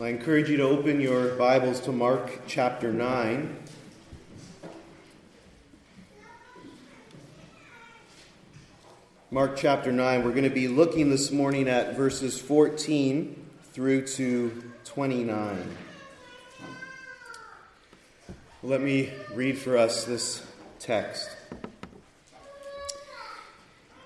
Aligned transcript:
I 0.00 0.10
encourage 0.10 0.48
you 0.48 0.56
to 0.58 0.62
open 0.62 1.00
your 1.00 1.34
Bibles 1.34 1.80
to 1.80 1.90
Mark 1.90 2.42
chapter 2.46 2.92
9. 2.92 3.56
Mark 9.32 9.56
chapter 9.56 9.90
9, 9.90 10.22
we're 10.22 10.30
going 10.30 10.44
to 10.44 10.50
be 10.50 10.68
looking 10.68 11.10
this 11.10 11.32
morning 11.32 11.68
at 11.68 11.96
verses 11.96 12.40
14 12.40 13.44
through 13.72 14.06
to 14.06 14.72
29. 14.84 15.76
Let 18.62 18.80
me 18.80 19.12
read 19.34 19.58
for 19.58 19.76
us 19.76 20.04
this 20.04 20.46
text. 20.78 21.28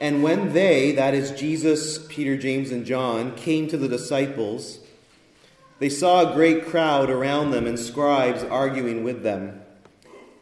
And 0.01 0.23
when 0.23 0.55
they, 0.55 0.93
that 0.93 1.13
is 1.13 1.33
Jesus, 1.33 1.99
Peter, 2.09 2.39
James, 2.39 2.71
and 2.71 2.87
John, 2.87 3.37
came 3.37 3.69
to 3.69 3.77
the 3.77 3.89
disciples, 3.89 4.79
they 5.83 5.89
saw 5.89 6.31
a 6.31 6.33
great 6.33 6.67
crowd 6.67 7.11
around 7.11 7.51
them 7.51 7.67
and 7.67 7.77
scribes 7.77 8.45
arguing 8.45 9.03
with 9.03 9.25
them. 9.25 9.61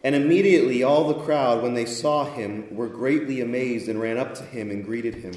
And 0.05 0.15
immediately 0.15 0.83
all 0.83 1.09
the 1.09 1.23
crowd, 1.25 1.63
when 1.63 1.73
they 1.73 1.87
saw 1.87 2.27
him, 2.27 2.77
were 2.77 2.89
greatly 2.89 3.41
amazed 3.41 3.89
and 3.89 3.99
ran 3.99 4.19
up 4.19 4.35
to 4.35 4.45
him 4.45 4.71
and 4.71 4.85
greeted 4.85 5.15
him. 5.15 5.33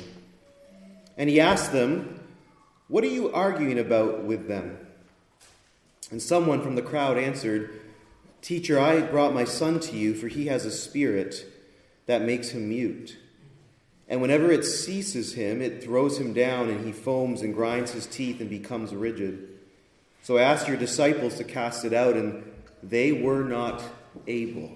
And 1.17 1.29
he 1.29 1.39
asked 1.39 1.71
them, 1.71 2.19
What 2.89 3.05
are 3.05 3.07
you 3.07 3.31
arguing 3.31 3.79
about 3.79 4.25
with 4.25 4.49
them? 4.49 4.77
And 6.11 6.21
someone 6.21 6.61
from 6.61 6.75
the 6.75 6.81
crowd 6.81 7.17
answered, 7.17 7.79
Teacher, 8.41 8.77
I 8.77 8.99
brought 9.03 9.33
my 9.33 9.45
son 9.45 9.79
to 9.79 9.95
you, 9.95 10.15
for 10.15 10.27
he 10.27 10.47
has 10.47 10.65
a 10.65 10.71
spirit 10.71 11.45
that 12.07 12.23
makes 12.23 12.49
him 12.49 12.67
mute. 12.67 13.17
And 14.09 14.21
whenever 14.21 14.51
it 14.51 14.65
seizes 14.65 15.35
him, 15.35 15.61
it 15.61 15.81
throws 15.81 16.17
him 16.17 16.33
down, 16.33 16.69
and 16.69 16.85
he 16.85 16.91
foams 16.91 17.41
and 17.41 17.53
grinds 17.53 17.91
his 17.91 18.05
teeth 18.05 18.41
and 18.41 18.49
becomes 18.49 18.93
rigid. 18.93 19.52
So 20.23 20.37
I 20.37 20.43
asked 20.43 20.69
your 20.69 20.77
disciples 20.77 21.35
to 21.35 21.43
cast 21.43 21.83
it 21.83 21.91
out, 21.91 22.15
and 22.15 22.49
they 22.81 23.11
were 23.11 23.43
not 23.43 23.83
able. 24.25 24.71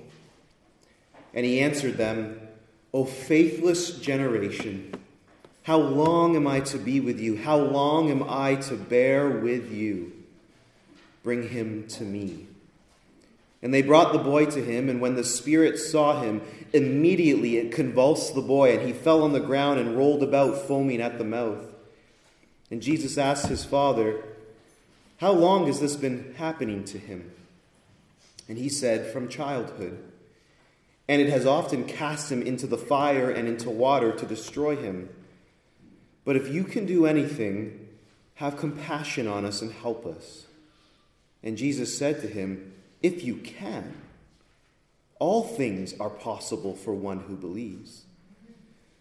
And 1.34 1.46
he 1.46 1.62
answered 1.62 1.96
them, 1.96 2.42
O 2.94 3.06
faithless 3.06 3.98
generation, 3.98 4.94
how 5.64 5.78
long 5.78 6.36
am 6.36 6.48
I 6.48 6.60
to 6.62 6.78
be 6.78 7.00
with 7.00 7.22
you? 7.22 7.38
How 7.38 7.58
long 7.58 8.12
am 8.12 8.24
I 8.28 8.56
to 8.56 8.76
bear 8.76 9.30
with 9.30 9.72
you? 9.72 10.12
Bring 11.24 11.48
him 11.48 11.88
to 11.90 12.04
me. 12.04 12.48
And 13.62 13.74
they 13.74 13.82
brought 13.82 14.12
the 14.12 14.20
boy 14.20 14.48
to 14.48 14.62
him, 14.62 14.90
and 14.90 15.00
when 15.00 15.16
the 15.16 15.24
Spirit 15.24 15.80
saw 15.80 16.22
him, 16.22 16.42
immediately 16.74 17.56
it 17.56 17.72
convulsed 17.72 18.36
the 18.36 18.42
boy, 18.42 18.78
and 18.78 18.86
he 18.86 18.92
fell 18.92 19.24
on 19.24 19.32
the 19.32 19.40
ground 19.40 19.80
and 19.80 19.98
rolled 19.98 20.24
about, 20.24 20.68
foaming 20.68 21.02
at 21.02 21.18
the 21.18 21.24
mouth. 21.24 21.66
And 22.70 22.82
Jesus 22.82 23.18
asked 23.18 23.48
his 23.48 23.64
father, 23.64 24.24
how 25.18 25.32
long 25.32 25.68
has 25.68 25.80
this 25.80 25.96
been 25.96 26.36
happening 26.38 26.84
to 26.86 26.98
him? 26.98 27.32
And 28.48 28.58
he 28.58 28.70
said, 28.70 29.12
From 29.12 29.28
childhood. 29.28 30.04
And 31.08 31.22
it 31.22 31.30
has 31.30 31.46
often 31.46 31.86
cast 31.86 32.32
him 32.32 32.42
into 32.42 32.68
the 32.68 32.78
fire 32.78 33.30
and 33.30 33.48
into 33.48 33.70
water 33.70 34.12
to 34.12 34.26
destroy 34.26 34.76
him. 34.76 35.10
But 36.26 36.36
if 36.36 36.54
you 36.54 36.64
can 36.66 36.86
do 36.86 37.06
anything, 37.06 37.88
have 38.36 38.58
compassion 38.58 39.28
on 39.28 39.46
us 39.46 39.62
and 39.62 39.72
help 39.72 40.06
us. 40.06 40.46
And 41.42 41.58
Jesus 41.58 41.98
said 41.98 42.22
to 42.22 42.28
him, 42.28 42.74
If 43.02 43.24
you 43.24 43.38
can, 43.38 43.96
all 45.18 45.44
things 45.44 45.98
are 46.00 46.10
possible 46.10 46.76
for 46.76 46.94
one 46.94 47.22
who 47.22 47.36
believes. 47.36 48.04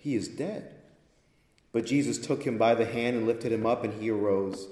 He 0.00 0.14
is 0.14 0.28
dead. 0.28 0.74
But 1.72 1.86
Jesus 1.86 2.18
took 2.18 2.42
him 2.42 2.58
by 2.58 2.74
the 2.74 2.86
hand 2.86 3.16
and 3.16 3.26
lifted 3.26 3.52
him 3.52 3.66
up, 3.66 3.84
and 3.84 4.00
he 4.00 4.10
arose. 4.10 4.66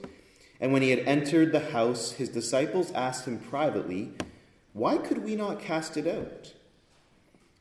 And 0.60 0.72
when 0.72 0.82
he 0.82 0.90
had 0.90 1.00
entered 1.00 1.52
the 1.52 1.70
house, 1.70 2.12
his 2.12 2.28
disciples 2.28 2.90
asked 2.92 3.26
him 3.26 3.38
privately, 3.38 4.12
Why 4.72 4.98
could 4.98 5.24
we 5.24 5.36
not 5.36 5.60
cast 5.60 5.96
it 5.96 6.06
out? 6.06 6.54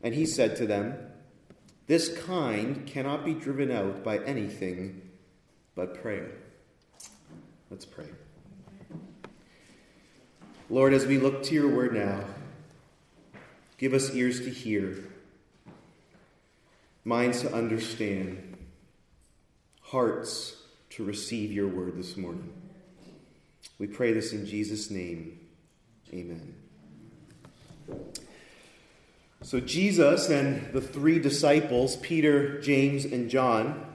And 0.02 0.16
he 0.16 0.26
said 0.26 0.56
to 0.58 0.66
them, 0.66 0.96
This 1.86 2.16
kind 2.18 2.88
cannot 2.88 3.24
be 3.24 3.34
driven 3.34 3.72
out 3.72 4.04
by 4.04 4.20
anything 4.20 5.02
but 5.76 6.02
prayer. 6.02 6.32
Let's 7.70 7.86
pray. 7.86 8.08
Lord, 10.70 10.94
as 10.94 11.06
we 11.06 11.18
look 11.18 11.44
to 11.44 11.54
your 11.54 11.70
word 11.70 11.94
now, 11.94 12.24
give 13.78 13.94
us 13.94 14.14
ears 14.14 14.42
to 14.42 14.50
hear, 14.50 15.04
minds 17.08 17.40
to 17.40 17.54
understand, 17.54 18.58
hearts 19.82 20.58
to 20.90 21.06
receive 21.06 21.54
your 21.54 21.70
word 21.70 21.98
this 21.98 22.18
morning. 22.18 22.52
We 23.80 23.88
pray 23.88 24.12
this 24.12 24.34
in 24.34 24.46
Jesus' 24.46 24.92
name. 24.92 25.40
Amen. 26.14 26.54
So, 29.42 29.62
Jesus 29.62 30.30
and 30.30 30.74
the 30.74 30.82
three 30.82 31.18
disciples, 31.18 31.96
Peter, 31.96 32.60
James, 32.60 33.06
and 33.06 33.30
John, 33.30 33.86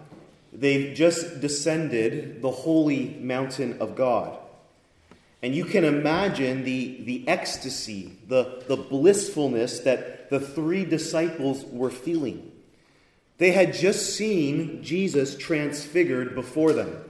they've 0.51 0.97
just 0.97 1.43
descended 1.43 2.41
the 2.41 2.51
holy 2.51 3.11
mountain 3.21 3.77
of 3.83 3.95
God. 3.95 4.39
And 5.43 5.55
you 5.55 5.67
can 5.67 5.85
imagine 5.85 6.65
the, 6.65 7.03
the 7.05 7.29
ecstasy, 7.29 8.17
the, 8.27 8.63
the 8.69 8.77
blissfulness 8.77 9.81
that 9.81 10.31
the 10.31 10.41
three 10.41 10.87
disciples 10.87 11.63
were 11.67 11.91
feeling. 11.91 12.52
They 13.39 13.53
had 13.53 13.75
just 13.75 14.15
seen 14.17 14.83
Jesus 14.83 15.37
transfigured 15.37 16.35
before 16.35 16.73
them. 16.73 17.05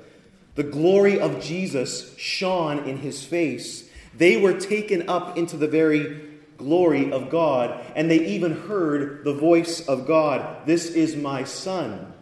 The 0.54 0.62
glory 0.62 1.18
of 1.18 1.42
Jesus 1.42 2.16
shone 2.18 2.88
in 2.88 2.98
his 2.98 3.24
face. 3.24 3.88
They 4.16 4.36
were 4.36 4.58
taken 4.58 5.08
up 5.08 5.36
into 5.36 5.56
the 5.56 5.68
very 5.68 6.20
glory 6.58 7.10
of 7.10 7.30
God, 7.30 7.84
and 7.96 8.10
they 8.10 8.26
even 8.26 8.52
heard 8.52 9.24
the 9.24 9.34
voice 9.34 9.86
of 9.88 10.06
God 10.06 10.66
This 10.66 10.90
is 10.90 11.16
my 11.16 11.44
Son. 11.44 12.12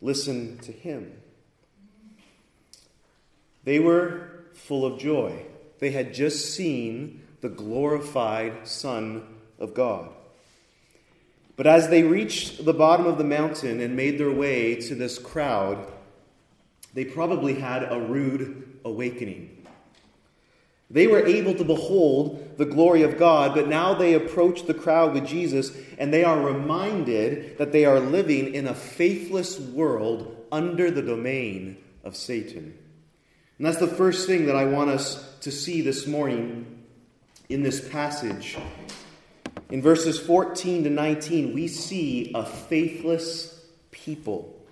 Listen 0.00 0.58
to 0.58 0.72
him. 0.72 1.12
They 3.64 3.78
were 3.78 4.44
full 4.52 4.84
of 4.84 4.98
joy. 4.98 5.46
They 5.78 5.90
had 5.90 6.14
just 6.14 6.54
seen 6.54 7.22
the 7.40 7.48
glorified 7.48 8.66
Son 8.68 9.22
of 9.58 9.74
God. 9.74 10.10
But 11.56 11.66
as 11.66 11.88
they 11.88 12.02
reached 12.02 12.64
the 12.64 12.72
bottom 12.72 13.06
of 13.06 13.18
the 13.18 13.24
mountain 13.24 13.80
and 13.80 13.96
made 13.96 14.18
their 14.18 14.32
way 14.32 14.76
to 14.76 14.94
this 14.94 15.18
crowd, 15.18 15.92
they 16.94 17.04
probably 17.04 17.54
had 17.54 17.90
a 17.90 18.00
rude 18.00 18.78
awakening. 18.84 19.66
They 20.90 21.06
were 21.06 21.24
able 21.24 21.54
to 21.54 21.64
behold 21.64 22.58
the 22.58 22.66
glory 22.66 23.02
of 23.02 23.18
God, 23.18 23.54
but 23.54 23.66
now 23.66 23.94
they 23.94 24.12
approach 24.12 24.64
the 24.64 24.74
crowd 24.74 25.14
with 25.14 25.26
Jesus 25.26 25.74
and 25.98 26.12
they 26.12 26.22
are 26.22 26.38
reminded 26.38 27.56
that 27.56 27.72
they 27.72 27.86
are 27.86 27.98
living 27.98 28.54
in 28.54 28.66
a 28.66 28.74
faithless 28.74 29.58
world 29.58 30.36
under 30.52 30.90
the 30.90 31.00
domain 31.00 31.78
of 32.04 32.14
Satan. 32.14 32.76
And 33.56 33.66
that's 33.66 33.78
the 33.78 33.86
first 33.86 34.26
thing 34.26 34.46
that 34.46 34.56
I 34.56 34.66
want 34.66 34.90
us 34.90 35.38
to 35.40 35.50
see 35.50 35.80
this 35.80 36.06
morning 36.06 36.84
in 37.48 37.62
this 37.62 37.88
passage. 37.88 38.58
In 39.72 39.82
verses 39.82 40.20
14 40.20 40.84
to 40.84 40.90
19, 40.90 41.52
we 41.52 41.66
see 41.66 42.30
a 42.32 42.44
faithless 42.44 43.60
people 43.90 44.62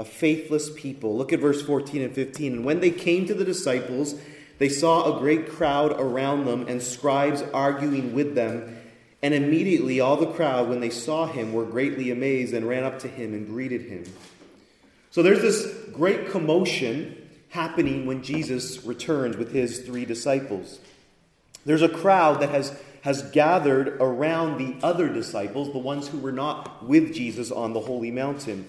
a 0.00 0.04
faithless 0.04 0.70
people. 0.74 1.14
Look 1.14 1.30
at 1.34 1.40
verse 1.40 1.60
14 1.60 2.00
and 2.00 2.14
15. 2.14 2.54
And 2.54 2.64
when 2.64 2.80
they 2.80 2.90
came 2.90 3.26
to 3.26 3.34
the 3.34 3.44
disciples, 3.44 4.14
they 4.56 4.70
saw 4.70 5.14
a 5.14 5.20
great 5.20 5.50
crowd 5.50 5.92
around 6.00 6.46
them 6.46 6.66
and 6.68 6.82
scribes 6.82 7.42
arguing 7.52 8.14
with 8.14 8.34
them. 8.34 8.78
And 9.22 9.34
immediately 9.34 10.00
all 10.00 10.16
the 10.16 10.32
crowd, 10.32 10.70
when 10.70 10.80
they 10.80 10.88
saw 10.88 11.26
him, 11.26 11.52
were 11.52 11.66
greatly 11.66 12.10
amazed 12.10 12.54
and 12.54 12.66
ran 12.66 12.82
up 12.82 13.00
to 13.00 13.08
him 13.08 13.34
and 13.34 13.46
greeted 13.46 13.82
him. 13.82 14.04
So 15.10 15.22
there's 15.22 15.42
this 15.42 15.66
great 15.92 16.30
commotion 16.30 17.28
happening 17.50 18.06
when 18.06 18.22
Jesus 18.22 18.82
returns 18.86 19.36
with 19.36 19.52
his 19.52 19.80
three 19.80 20.06
disciples. 20.06 20.78
There's 21.66 21.82
a 21.82 21.90
crowd 21.90 22.40
that 22.40 22.48
has, 22.48 22.74
has 23.02 23.22
gathered 23.30 23.88
around 24.00 24.58
the 24.58 24.86
other 24.86 25.08
disciples, 25.08 25.72
the 25.72 25.78
ones 25.78 26.08
who 26.08 26.18
were 26.18 26.32
not 26.32 26.84
with 26.86 27.14
Jesus 27.14 27.50
on 27.50 27.72
the 27.72 27.80
holy 27.80 28.10
mountain. 28.10 28.68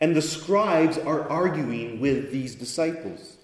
And 0.00 0.16
the 0.16 0.22
scribes 0.22 0.98
are 0.98 1.28
arguing 1.28 2.00
with 2.00 2.32
these 2.32 2.54
disciples. 2.54 3.36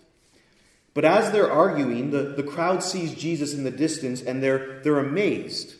But 0.94 1.04
as 1.04 1.30
they're 1.30 1.50
arguing, 1.50 2.10
the, 2.10 2.22
the 2.22 2.42
crowd 2.42 2.82
sees 2.82 3.14
Jesus 3.14 3.54
in 3.54 3.64
the 3.64 3.70
distance 3.70 4.22
and 4.22 4.42
they're, 4.42 4.80
they're 4.82 4.98
amazed. 4.98 5.74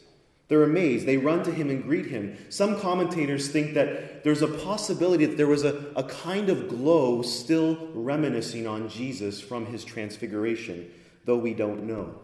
They're 0.49 0.62
amazed. 0.64 1.06
They 1.06 1.17
run 1.17 1.43
to 1.44 1.52
him 1.52 1.70
and 1.70 1.82
greet 1.82 2.06
him. 2.06 2.37
Some 2.49 2.81
commentators 2.81 3.49
think 3.49 3.75
that 3.75 4.25
there's 4.25 4.43
a 4.43 4.49
possibility 4.49 5.26
that 5.26 5.37
there 5.37 5.46
was 5.46 5.64
a, 5.64 5.93
a 5.96 6.05
kind 6.05 6.49
of 6.49 6.69
glow 6.69 7.22
still 7.22 7.88
reminiscing 7.94 8.67
on 8.67 8.88
Jesus 8.88 9.40
from 9.40 9.67
his 9.67 9.84
transfiguration, 9.84 10.90
though 11.25 11.38
we 11.38 11.55
don't 11.55 11.84
know. 11.84 12.20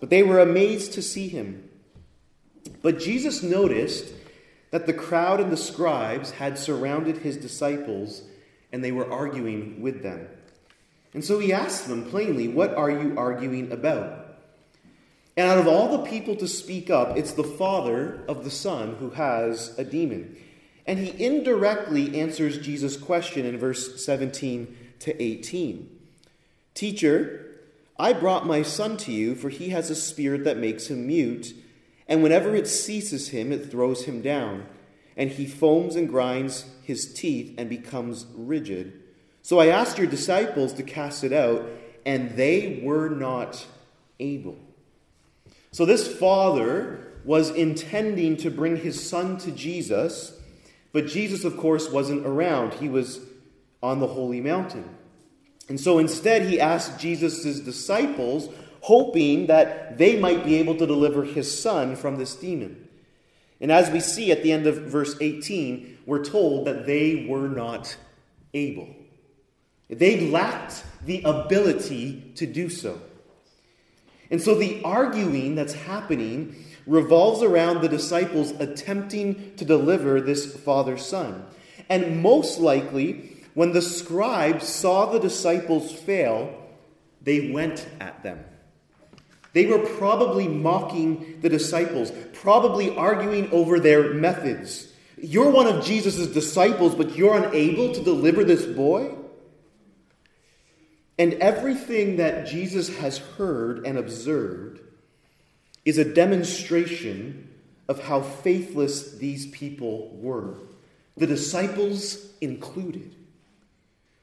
But 0.00 0.10
they 0.10 0.22
were 0.22 0.40
amazed 0.40 0.94
to 0.94 1.02
see 1.02 1.28
him. 1.28 1.68
But 2.82 2.98
Jesus 2.98 3.42
noticed 3.42 4.12
that 4.70 4.86
the 4.86 4.92
crowd 4.92 5.40
and 5.40 5.52
the 5.52 5.56
scribes 5.56 6.32
had 6.32 6.58
surrounded 6.58 7.18
his 7.18 7.36
disciples 7.36 8.22
and 8.72 8.82
they 8.82 8.92
were 8.92 9.10
arguing 9.10 9.82
with 9.82 10.02
them. 10.02 10.28
And 11.12 11.24
so 11.24 11.38
he 11.38 11.52
asked 11.52 11.88
them 11.88 12.04
plainly, 12.04 12.48
What 12.48 12.74
are 12.74 12.90
you 12.90 13.14
arguing 13.16 13.72
about? 13.72 14.20
And 15.36 15.48
out 15.48 15.58
of 15.58 15.66
all 15.66 15.96
the 15.96 16.10
people 16.10 16.36
to 16.36 16.48
speak 16.48 16.90
up, 16.90 17.16
it's 17.16 17.32
the 17.32 17.44
father 17.44 18.22
of 18.28 18.44
the 18.44 18.50
son 18.50 18.96
who 18.96 19.10
has 19.10 19.76
a 19.78 19.84
demon. 19.84 20.36
And 20.86 20.98
he 20.98 21.24
indirectly 21.24 22.20
answers 22.20 22.58
Jesus' 22.58 22.96
question 22.96 23.44
in 23.44 23.58
verse 23.58 24.04
17 24.04 24.76
to 25.00 25.22
18. 25.22 25.98
Teacher, 26.74 27.49
I 28.00 28.14
brought 28.14 28.46
my 28.46 28.62
son 28.62 28.96
to 28.98 29.12
you, 29.12 29.34
for 29.34 29.50
he 29.50 29.68
has 29.68 29.90
a 29.90 29.94
spirit 29.94 30.44
that 30.44 30.56
makes 30.56 30.86
him 30.86 31.06
mute, 31.06 31.54
and 32.08 32.22
whenever 32.22 32.54
it 32.54 32.66
seizes 32.66 33.28
him, 33.28 33.52
it 33.52 33.70
throws 33.70 34.04
him 34.04 34.22
down, 34.22 34.66
and 35.18 35.30
he 35.30 35.46
foams 35.46 35.96
and 35.96 36.08
grinds 36.08 36.64
his 36.82 37.12
teeth 37.12 37.54
and 37.58 37.68
becomes 37.68 38.24
rigid. 38.34 38.94
So 39.42 39.58
I 39.58 39.66
asked 39.66 39.98
your 39.98 40.06
disciples 40.06 40.72
to 40.74 40.82
cast 40.82 41.24
it 41.24 41.32
out, 41.34 41.66
and 42.06 42.36
they 42.36 42.80
were 42.82 43.10
not 43.10 43.66
able. 44.18 44.58
So 45.70 45.84
this 45.84 46.08
father 46.10 47.12
was 47.26 47.50
intending 47.50 48.38
to 48.38 48.50
bring 48.50 48.76
his 48.76 49.06
son 49.06 49.36
to 49.38 49.50
Jesus, 49.50 50.32
but 50.92 51.06
Jesus, 51.06 51.44
of 51.44 51.58
course, 51.58 51.90
wasn't 51.90 52.26
around. 52.26 52.74
He 52.74 52.88
was 52.88 53.20
on 53.82 54.00
the 54.00 54.06
holy 54.06 54.40
mountain. 54.40 54.88
And 55.70 55.78
so 55.78 56.00
instead, 56.00 56.42
he 56.42 56.60
asked 56.60 56.98
Jesus' 56.98 57.60
disciples, 57.60 58.48
hoping 58.80 59.46
that 59.46 59.98
they 59.98 60.18
might 60.18 60.44
be 60.44 60.56
able 60.56 60.74
to 60.74 60.84
deliver 60.84 61.22
his 61.22 61.62
son 61.62 61.94
from 61.94 62.16
this 62.16 62.34
demon. 62.34 62.88
And 63.60 63.70
as 63.70 63.88
we 63.88 64.00
see 64.00 64.32
at 64.32 64.42
the 64.42 64.50
end 64.50 64.66
of 64.66 64.76
verse 64.78 65.16
18, 65.20 65.98
we're 66.06 66.24
told 66.24 66.66
that 66.66 66.86
they 66.86 67.24
were 67.28 67.48
not 67.48 67.96
able. 68.52 68.88
They 69.88 70.28
lacked 70.28 70.82
the 71.06 71.22
ability 71.22 72.32
to 72.34 72.46
do 72.46 72.68
so. 72.68 73.00
And 74.28 74.42
so 74.42 74.56
the 74.56 74.82
arguing 74.82 75.54
that's 75.54 75.74
happening 75.74 76.64
revolves 76.84 77.44
around 77.44 77.80
the 77.80 77.88
disciples 77.88 78.50
attempting 78.58 79.54
to 79.54 79.64
deliver 79.64 80.20
this 80.20 80.52
father 80.52 80.98
son. 80.98 81.46
And 81.88 82.22
most 82.22 82.58
likely, 82.58 83.29
when 83.54 83.72
the 83.72 83.82
scribes 83.82 84.66
saw 84.68 85.06
the 85.06 85.18
disciples 85.18 85.92
fail, 85.92 86.56
they 87.22 87.50
went 87.50 87.86
at 88.00 88.22
them. 88.22 88.44
They 89.52 89.66
were 89.66 89.78
probably 89.78 90.46
mocking 90.46 91.40
the 91.40 91.48
disciples, 91.48 92.12
probably 92.32 92.96
arguing 92.96 93.50
over 93.50 93.80
their 93.80 94.14
methods. 94.14 94.92
You're 95.16 95.50
one 95.50 95.66
of 95.66 95.84
Jesus' 95.84 96.28
disciples, 96.28 96.94
but 96.94 97.16
you're 97.16 97.36
unable 97.36 97.92
to 97.92 98.02
deliver 98.02 98.44
this 98.44 98.64
boy? 98.64 99.16
And 101.18 101.34
everything 101.34 102.16
that 102.16 102.46
Jesus 102.46 102.96
has 102.98 103.18
heard 103.18 103.84
and 103.84 103.98
observed 103.98 104.80
is 105.84 105.98
a 105.98 106.14
demonstration 106.14 107.50
of 107.88 108.02
how 108.04 108.22
faithless 108.22 109.16
these 109.16 109.46
people 109.46 110.16
were, 110.16 110.58
the 111.16 111.26
disciples 111.26 112.32
included. 112.40 113.16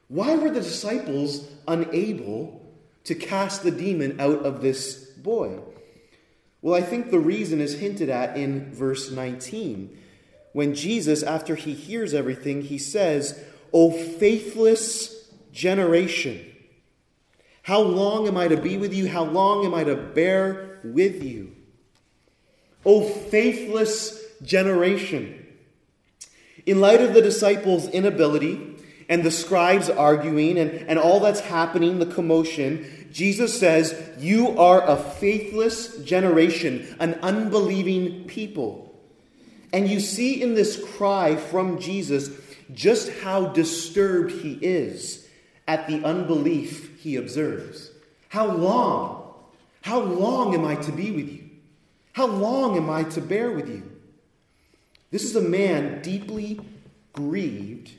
Why 0.08 0.34
were 0.36 0.50
the 0.50 0.60
disciples 0.60 1.46
unable 1.66 2.74
to 3.04 3.14
cast 3.14 3.62
the 3.62 3.70
demon 3.70 4.20
out 4.20 4.44
of 4.44 4.62
this 4.62 5.04
boy? 5.04 5.60
Well, 6.62 6.74
I 6.74 6.84
think 6.84 7.10
the 7.10 7.18
reason 7.18 7.60
is 7.60 7.78
hinted 7.78 8.08
at 8.08 8.36
in 8.36 8.72
verse 8.74 9.10
19. 9.10 9.96
When 10.52 10.74
Jesus, 10.74 11.22
after 11.22 11.54
he 11.54 11.74
hears 11.74 12.14
everything, 12.14 12.62
he 12.62 12.78
says, 12.78 13.38
O 13.72 13.92
faithless 13.92 15.30
generation. 15.52 16.44
How 17.62 17.80
long 17.80 18.26
am 18.26 18.36
I 18.36 18.48
to 18.48 18.56
be 18.56 18.78
with 18.78 18.94
you? 18.94 19.08
How 19.08 19.24
long 19.24 19.66
am 19.66 19.74
I 19.74 19.84
to 19.84 19.94
bear 19.94 20.80
with 20.82 21.22
you? 21.22 21.54
O 22.84 23.06
faithless 23.06 24.24
generation. 24.42 25.46
In 26.64 26.80
light 26.80 27.02
of 27.02 27.12
the 27.12 27.22
disciples' 27.22 27.88
inability 27.88 28.67
and 29.08 29.22
the 29.22 29.30
scribes 29.30 29.88
arguing 29.88 30.58
and, 30.58 30.70
and 30.70 30.98
all 30.98 31.20
that's 31.20 31.40
happening, 31.40 31.98
the 31.98 32.06
commotion, 32.06 33.08
Jesus 33.10 33.58
says, 33.58 33.98
You 34.18 34.58
are 34.58 34.86
a 34.86 34.96
faithless 34.96 35.96
generation, 35.98 36.96
an 37.00 37.14
unbelieving 37.22 38.24
people. 38.24 38.84
And 39.72 39.88
you 39.88 40.00
see 40.00 40.42
in 40.42 40.54
this 40.54 40.82
cry 40.96 41.36
from 41.36 41.78
Jesus 41.78 42.30
just 42.72 43.10
how 43.20 43.46
disturbed 43.46 44.30
he 44.30 44.58
is 44.60 45.26
at 45.66 45.86
the 45.86 46.04
unbelief 46.04 46.98
he 47.00 47.16
observes. 47.16 47.90
How 48.28 48.46
long? 48.46 49.34
How 49.82 50.00
long 50.00 50.54
am 50.54 50.66
I 50.66 50.74
to 50.76 50.92
be 50.92 51.10
with 51.10 51.30
you? 51.30 51.48
How 52.12 52.26
long 52.26 52.76
am 52.76 52.90
I 52.90 53.04
to 53.04 53.20
bear 53.20 53.50
with 53.50 53.68
you? 53.68 53.90
This 55.10 55.24
is 55.24 55.36
a 55.36 55.40
man 55.40 56.02
deeply 56.02 56.60
grieved 57.12 57.92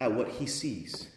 at 0.00 0.12
what 0.12 0.28
he 0.28 0.46
sees. 0.46 1.08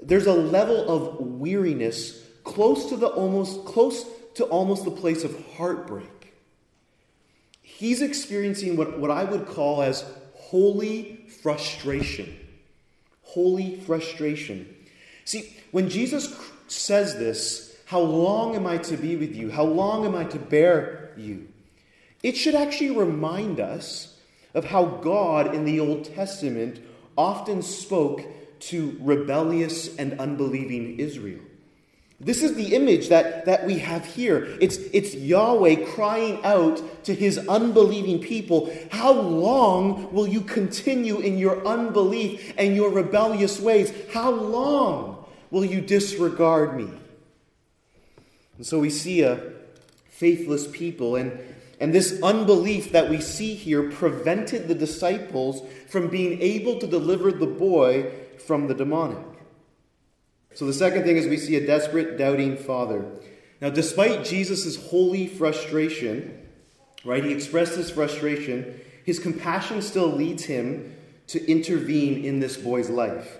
There's 0.00 0.26
a 0.26 0.32
level 0.32 0.88
of 0.88 1.20
weariness 1.20 2.26
close 2.44 2.88
to 2.88 2.96
the 2.96 3.06
almost 3.06 3.64
close 3.64 4.04
to 4.34 4.44
almost 4.44 4.84
the 4.84 4.90
place 4.90 5.24
of 5.24 5.46
heartbreak. 5.56 6.34
He's 7.60 8.02
experiencing 8.02 8.76
what, 8.76 8.98
what 8.98 9.10
I 9.10 9.24
would 9.24 9.46
call 9.46 9.82
as 9.82 10.04
holy 10.34 11.26
frustration. 11.42 12.38
Holy 13.22 13.80
frustration. 13.80 14.74
See, 15.24 15.56
when 15.70 15.88
Jesus 15.88 16.34
says 16.68 17.14
this, 17.14 17.76
how 17.86 18.00
long 18.00 18.56
am 18.56 18.66
I 18.66 18.78
to 18.78 18.96
be 18.96 19.16
with 19.16 19.36
you? 19.36 19.50
How 19.50 19.64
long 19.64 20.04
am 20.04 20.14
I 20.14 20.24
to 20.24 20.38
bear 20.38 21.12
you? 21.16 21.48
It 22.22 22.36
should 22.36 22.54
actually 22.54 22.90
remind 22.90 23.60
us 23.60 24.18
of 24.54 24.66
how 24.66 24.84
God 24.84 25.54
in 25.54 25.64
the 25.64 25.80
Old 25.80 26.04
Testament 26.04 26.80
often 27.16 27.62
spoke 27.62 28.22
to 28.60 28.96
rebellious 29.00 29.96
and 29.96 30.20
unbelieving 30.20 30.98
Israel. 30.98 31.40
This 32.20 32.44
is 32.44 32.54
the 32.54 32.76
image 32.76 33.08
that, 33.08 33.46
that 33.46 33.66
we 33.66 33.80
have 33.80 34.04
here. 34.04 34.56
It's, 34.60 34.76
it's 34.92 35.14
Yahweh 35.14 35.86
crying 35.86 36.44
out 36.44 37.04
to 37.04 37.14
his 37.14 37.36
unbelieving 37.48 38.20
people 38.20 38.72
How 38.92 39.12
long 39.12 40.12
will 40.12 40.28
you 40.28 40.40
continue 40.40 41.18
in 41.18 41.36
your 41.36 41.66
unbelief 41.66 42.54
and 42.56 42.76
your 42.76 42.90
rebellious 42.90 43.58
ways? 43.58 43.92
How 44.12 44.30
long? 44.30 45.12
will 45.52 45.64
you 45.66 45.82
disregard 45.82 46.76
me? 46.76 46.88
And 48.56 48.66
so 48.66 48.80
we 48.80 48.90
see 48.90 49.22
a 49.22 49.52
faithless 50.08 50.66
people, 50.66 51.14
and, 51.14 51.38
and 51.82 51.92
this 51.92 52.22
unbelief 52.22 52.92
that 52.92 53.10
we 53.10 53.20
see 53.20 53.54
here 53.56 53.90
prevented 53.90 54.68
the 54.68 54.74
disciples 54.74 55.68
from 55.88 56.06
being 56.06 56.40
able 56.40 56.78
to 56.78 56.86
deliver 56.86 57.32
the 57.32 57.44
boy 57.44 58.08
from 58.46 58.68
the 58.68 58.74
demonic. 58.74 59.18
So 60.54 60.64
the 60.64 60.72
second 60.72 61.02
thing 61.02 61.16
is 61.16 61.26
we 61.26 61.38
see 61.38 61.56
a 61.56 61.66
desperate, 61.66 62.16
doubting 62.16 62.56
father. 62.56 63.04
Now, 63.60 63.70
despite 63.70 64.24
Jesus' 64.24 64.76
holy 64.90 65.26
frustration, 65.26 66.46
right, 67.04 67.24
he 67.24 67.32
expressed 67.32 67.74
his 67.74 67.90
frustration, 67.90 68.80
his 69.04 69.18
compassion 69.18 69.82
still 69.82 70.06
leads 70.06 70.44
him 70.44 70.94
to 71.26 71.44
intervene 71.50 72.24
in 72.24 72.38
this 72.38 72.56
boy's 72.56 72.90
life. 72.90 73.38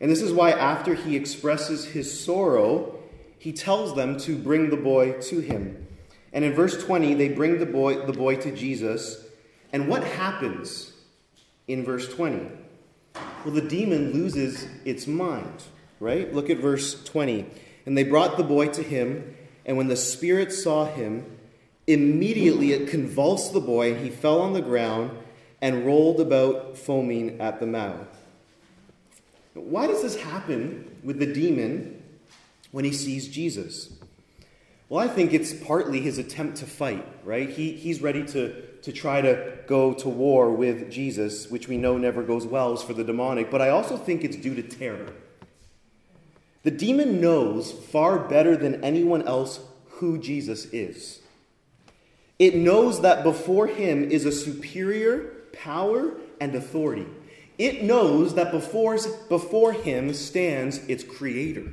And 0.00 0.10
this 0.10 0.22
is 0.22 0.32
why, 0.32 0.50
after 0.50 0.94
he 0.94 1.14
expresses 1.14 1.84
his 1.84 2.24
sorrow, 2.24 2.98
he 3.38 3.52
tells 3.52 3.94
them 3.94 4.18
to 4.22 4.36
bring 4.36 4.70
the 4.70 4.76
boy 4.76 5.20
to 5.20 5.38
him. 5.38 5.86
And 6.36 6.44
in 6.44 6.52
verse 6.52 6.84
20, 6.84 7.14
they 7.14 7.30
bring 7.30 7.58
the 7.58 7.66
boy, 7.66 8.04
the 8.04 8.12
boy 8.12 8.36
to 8.36 8.54
Jesus. 8.54 9.24
And 9.72 9.88
what 9.88 10.04
happens 10.04 10.92
in 11.66 11.82
verse 11.82 12.14
20? 12.14 12.46
Well, 13.42 13.54
the 13.54 13.62
demon 13.62 14.12
loses 14.12 14.68
its 14.84 15.06
mind, 15.06 15.64
right? 15.98 16.30
Look 16.34 16.50
at 16.50 16.58
verse 16.58 17.02
20. 17.04 17.46
And 17.86 17.96
they 17.96 18.04
brought 18.04 18.36
the 18.36 18.44
boy 18.44 18.68
to 18.68 18.82
him, 18.82 19.34
and 19.64 19.78
when 19.78 19.88
the 19.88 19.96
spirit 19.96 20.52
saw 20.52 20.84
him, 20.84 21.24
immediately 21.86 22.72
it 22.72 22.90
convulsed 22.90 23.54
the 23.54 23.60
boy, 23.60 23.94
and 23.94 24.04
he 24.04 24.10
fell 24.10 24.42
on 24.42 24.52
the 24.52 24.60
ground 24.60 25.12
and 25.62 25.86
rolled 25.86 26.20
about, 26.20 26.76
foaming 26.76 27.40
at 27.40 27.60
the 27.60 27.66
mouth. 27.66 28.08
Why 29.54 29.86
does 29.86 30.02
this 30.02 30.20
happen 30.20 30.98
with 31.02 31.18
the 31.18 31.32
demon 31.32 32.02
when 32.72 32.84
he 32.84 32.92
sees 32.92 33.26
Jesus? 33.26 33.95
Well, 34.88 35.02
I 35.02 35.08
think 35.08 35.32
it's 35.32 35.52
partly 35.52 36.00
his 36.00 36.18
attempt 36.18 36.58
to 36.58 36.66
fight, 36.66 37.04
right? 37.24 37.48
He, 37.48 37.72
he's 37.72 38.00
ready 38.00 38.24
to, 38.26 38.62
to 38.82 38.92
try 38.92 39.20
to 39.20 39.58
go 39.66 39.92
to 39.94 40.08
war 40.08 40.52
with 40.52 40.92
Jesus, 40.92 41.50
which 41.50 41.66
we 41.66 41.76
know 41.76 41.98
never 41.98 42.22
goes 42.22 42.46
well 42.46 42.76
for 42.76 42.94
the 42.94 43.02
demonic, 43.02 43.50
but 43.50 43.60
I 43.60 43.70
also 43.70 43.96
think 43.96 44.22
it's 44.22 44.36
due 44.36 44.54
to 44.54 44.62
terror. 44.62 45.12
The 46.62 46.70
demon 46.70 47.20
knows 47.20 47.72
far 47.72 48.18
better 48.18 48.56
than 48.56 48.84
anyone 48.84 49.22
else 49.26 49.60
who 49.88 50.18
Jesus 50.18 50.66
is. 50.66 51.20
It 52.38 52.54
knows 52.54 53.00
that 53.00 53.24
before 53.24 53.66
him 53.66 54.08
is 54.10 54.24
a 54.24 54.32
superior 54.32 55.32
power 55.52 56.12
and 56.40 56.54
authority. 56.54 57.06
It 57.58 57.82
knows 57.82 58.34
that 58.34 58.52
before, 58.52 58.98
before 59.28 59.72
him 59.72 60.12
stands 60.12 60.78
its 60.86 61.02
creator. 61.02 61.72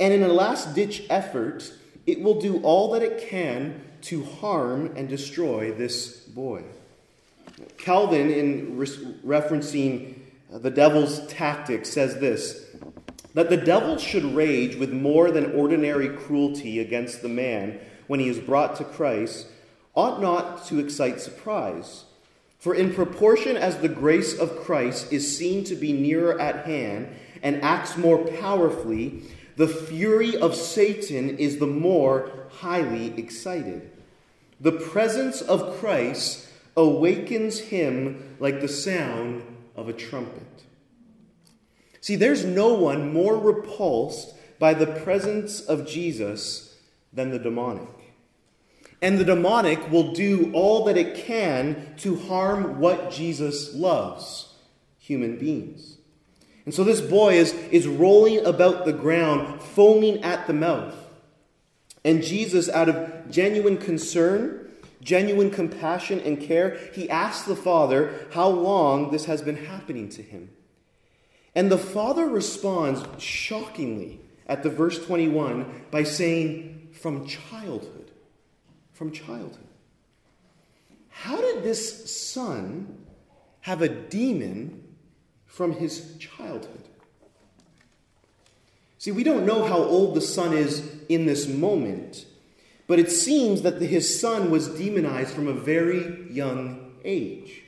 And 0.00 0.14
in 0.14 0.22
a 0.22 0.28
last 0.28 0.74
ditch 0.74 1.04
effort, 1.10 1.72
it 2.06 2.22
will 2.22 2.40
do 2.40 2.60
all 2.62 2.92
that 2.92 3.02
it 3.02 3.28
can 3.28 3.82
to 4.02 4.24
harm 4.24 4.92
and 4.96 5.08
destroy 5.08 5.72
this 5.72 6.20
boy. 6.20 6.62
Calvin, 7.76 8.30
in 8.30 8.78
re- 8.78 8.86
referencing 9.26 10.14
the 10.50 10.70
devil's 10.70 11.26
tactics, 11.26 11.90
says 11.90 12.18
this 12.18 12.64
that 13.34 13.50
the 13.50 13.56
devil 13.56 13.98
should 13.98 14.24
rage 14.24 14.74
with 14.76 14.90
more 14.90 15.30
than 15.30 15.52
ordinary 15.52 16.08
cruelty 16.08 16.80
against 16.80 17.22
the 17.22 17.28
man 17.28 17.78
when 18.06 18.20
he 18.20 18.28
is 18.28 18.38
brought 18.38 18.74
to 18.76 18.84
Christ 18.84 19.46
ought 19.94 20.20
not 20.20 20.64
to 20.66 20.78
excite 20.78 21.20
surprise. 21.20 22.04
For 22.58 22.74
in 22.74 22.92
proportion 22.92 23.56
as 23.56 23.78
the 23.78 23.88
grace 23.88 24.36
of 24.36 24.60
Christ 24.60 25.12
is 25.12 25.36
seen 25.36 25.62
to 25.64 25.76
be 25.76 25.92
nearer 25.92 26.40
at 26.40 26.64
hand 26.66 27.08
and 27.42 27.62
acts 27.62 27.96
more 27.96 28.18
powerfully, 28.18 29.22
the 29.58 29.68
fury 29.68 30.36
of 30.36 30.54
Satan 30.54 31.36
is 31.36 31.58
the 31.58 31.66
more 31.66 32.30
highly 32.48 33.12
excited. 33.18 33.90
The 34.60 34.70
presence 34.70 35.42
of 35.42 35.78
Christ 35.78 36.46
awakens 36.76 37.58
him 37.58 38.36
like 38.38 38.60
the 38.60 38.68
sound 38.68 39.42
of 39.74 39.88
a 39.88 39.92
trumpet. 39.92 40.62
See, 42.00 42.14
there's 42.14 42.44
no 42.44 42.72
one 42.74 43.12
more 43.12 43.36
repulsed 43.36 44.32
by 44.60 44.74
the 44.74 44.86
presence 44.86 45.60
of 45.60 45.88
Jesus 45.88 46.76
than 47.12 47.30
the 47.30 47.38
demonic. 47.40 48.14
And 49.02 49.18
the 49.18 49.24
demonic 49.24 49.90
will 49.90 50.12
do 50.12 50.52
all 50.54 50.84
that 50.84 50.96
it 50.96 51.16
can 51.16 51.94
to 51.98 52.14
harm 52.14 52.78
what 52.78 53.10
Jesus 53.10 53.74
loves 53.74 54.54
human 54.98 55.36
beings. 55.36 55.97
And 56.68 56.74
so 56.74 56.84
this 56.84 57.00
boy 57.00 57.38
is, 57.38 57.54
is 57.70 57.86
rolling 57.86 58.44
about 58.44 58.84
the 58.84 58.92
ground, 58.92 59.62
foaming 59.62 60.22
at 60.22 60.46
the 60.46 60.52
mouth. 60.52 60.94
And 62.04 62.22
Jesus, 62.22 62.68
out 62.68 62.90
of 62.90 63.30
genuine 63.30 63.78
concern, 63.78 64.70
genuine 65.00 65.50
compassion 65.50 66.20
and 66.20 66.38
care, 66.38 66.76
he 66.92 67.08
asks 67.08 67.46
the 67.46 67.56
Father 67.56 68.28
how 68.32 68.50
long 68.50 69.12
this 69.12 69.24
has 69.24 69.40
been 69.40 69.64
happening 69.64 70.10
to 70.10 70.22
him. 70.22 70.50
And 71.54 71.72
the 71.72 71.78
Father 71.78 72.26
responds 72.26 73.02
shockingly 73.18 74.20
at 74.46 74.62
the 74.62 74.68
verse 74.68 75.02
21 75.06 75.86
by 75.90 76.02
saying, 76.02 76.90
from 76.92 77.26
childhood 77.26 78.08
from 78.98 79.12
childhood. 79.12 79.68
How 81.08 81.40
did 81.40 81.62
this 81.62 82.12
son 82.12 82.98
have 83.60 83.80
a 83.80 83.88
demon 83.88 84.87
from 85.48 85.72
his 85.72 86.16
childhood? 86.18 86.88
See, 88.98 89.10
we 89.10 89.24
don't 89.24 89.46
know 89.46 89.64
how 89.64 89.78
old 89.78 90.14
the 90.14 90.20
son 90.20 90.52
is 90.52 90.88
in 91.08 91.26
this 91.26 91.48
moment, 91.48 92.26
but 92.86 92.98
it 92.98 93.10
seems 93.10 93.62
that 93.62 93.80
his 93.80 94.20
son 94.20 94.50
was 94.50 94.68
demonized 94.68 95.34
from 95.34 95.48
a 95.48 95.52
very 95.52 96.30
young 96.30 96.92
age. 97.04 97.62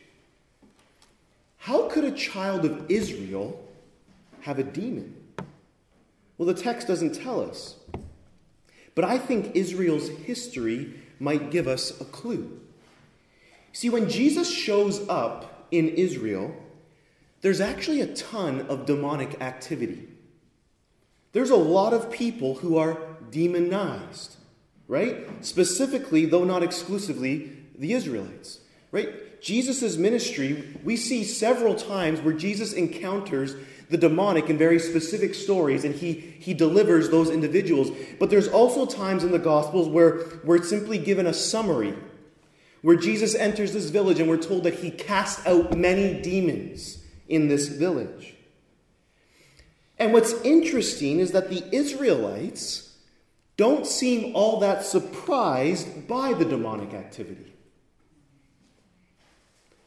How 1.58 1.88
could 1.88 2.04
a 2.04 2.12
child 2.12 2.64
of 2.64 2.90
Israel 2.90 3.62
have 4.42 4.58
a 4.58 4.64
demon? 4.64 5.16
Well, 6.38 6.46
the 6.46 6.54
text 6.54 6.88
doesn't 6.88 7.14
tell 7.14 7.40
us. 7.40 7.76
But 8.94 9.04
I 9.04 9.18
think 9.18 9.54
Israel's 9.54 10.08
history 10.08 10.94
might 11.18 11.50
give 11.50 11.68
us 11.68 12.00
a 12.00 12.04
clue. 12.04 12.60
See, 13.72 13.90
when 13.90 14.08
Jesus 14.08 14.50
shows 14.50 15.06
up 15.08 15.68
in 15.70 15.90
Israel, 15.90 16.54
there's 17.42 17.60
actually 17.60 18.00
a 18.00 18.14
ton 18.14 18.66
of 18.68 18.86
demonic 18.86 19.40
activity. 19.40 20.08
There's 21.32 21.50
a 21.50 21.56
lot 21.56 21.92
of 21.92 22.10
people 22.10 22.56
who 22.56 22.76
are 22.76 22.98
demonized, 23.30 24.36
right? 24.88 25.44
Specifically, 25.44 26.26
though 26.26 26.44
not 26.44 26.62
exclusively, 26.62 27.56
the 27.78 27.92
Israelites, 27.92 28.60
right? 28.92 29.40
Jesus' 29.40 29.96
ministry, 29.96 30.78
we 30.84 30.96
see 30.96 31.24
several 31.24 31.74
times 31.74 32.20
where 32.20 32.34
Jesus 32.34 32.72
encounters 32.72 33.54
the 33.88 33.96
demonic 33.96 34.50
in 34.50 34.58
very 34.58 34.78
specific 34.78 35.34
stories 35.34 35.84
and 35.84 35.94
he, 35.94 36.12
he 36.12 36.52
delivers 36.52 37.08
those 37.08 37.30
individuals. 37.30 37.90
But 38.18 38.28
there's 38.28 38.48
also 38.48 38.84
times 38.84 39.24
in 39.24 39.32
the 39.32 39.38
Gospels 39.38 39.88
where 39.88 40.26
we're 40.44 40.62
simply 40.62 40.98
given 40.98 41.26
a 41.26 41.32
summary, 41.32 41.94
where 42.82 42.96
Jesus 42.96 43.34
enters 43.34 43.72
this 43.72 43.88
village 43.88 44.20
and 44.20 44.28
we're 44.28 44.36
told 44.36 44.64
that 44.64 44.74
he 44.74 44.90
cast 44.90 45.46
out 45.46 45.76
many 45.76 46.20
demons 46.20 46.99
in 47.30 47.48
this 47.48 47.68
village. 47.68 48.34
And 49.98 50.12
what's 50.12 50.32
interesting 50.42 51.20
is 51.20 51.32
that 51.32 51.48
the 51.48 51.64
Israelites 51.74 52.94
don't 53.56 53.86
seem 53.86 54.34
all 54.34 54.60
that 54.60 54.84
surprised 54.84 56.08
by 56.08 56.34
the 56.34 56.44
demonic 56.44 56.92
activity. 56.92 57.52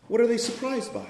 What 0.07 0.21
are 0.21 0.27
they 0.27 0.37
surprised 0.37 0.93
by? 0.93 1.07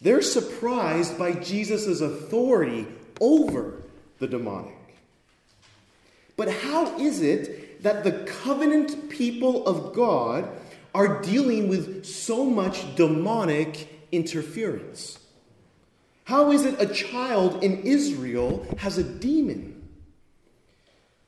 They're 0.00 0.22
surprised 0.22 1.18
by 1.18 1.32
Jesus' 1.32 2.00
authority 2.00 2.86
over 3.20 3.82
the 4.18 4.26
demonic. 4.26 4.76
But 6.36 6.50
how 6.50 6.98
is 6.98 7.22
it 7.22 7.82
that 7.82 8.04
the 8.04 8.24
covenant 8.26 9.08
people 9.08 9.66
of 9.66 9.94
God 9.94 10.48
are 10.94 11.22
dealing 11.22 11.68
with 11.68 12.04
so 12.04 12.44
much 12.44 12.94
demonic 12.96 13.95
interference? 14.12 15.18
How 16.24 16.50
is 16.50 16.64
it 16.64 16.80
a 16.80 16.92
child 16.92 17.62
in 17.62 17.82
Israel 17.82 18.66
has 18.78 18.98
a 18.98 19.04
demon? 19.04 19.76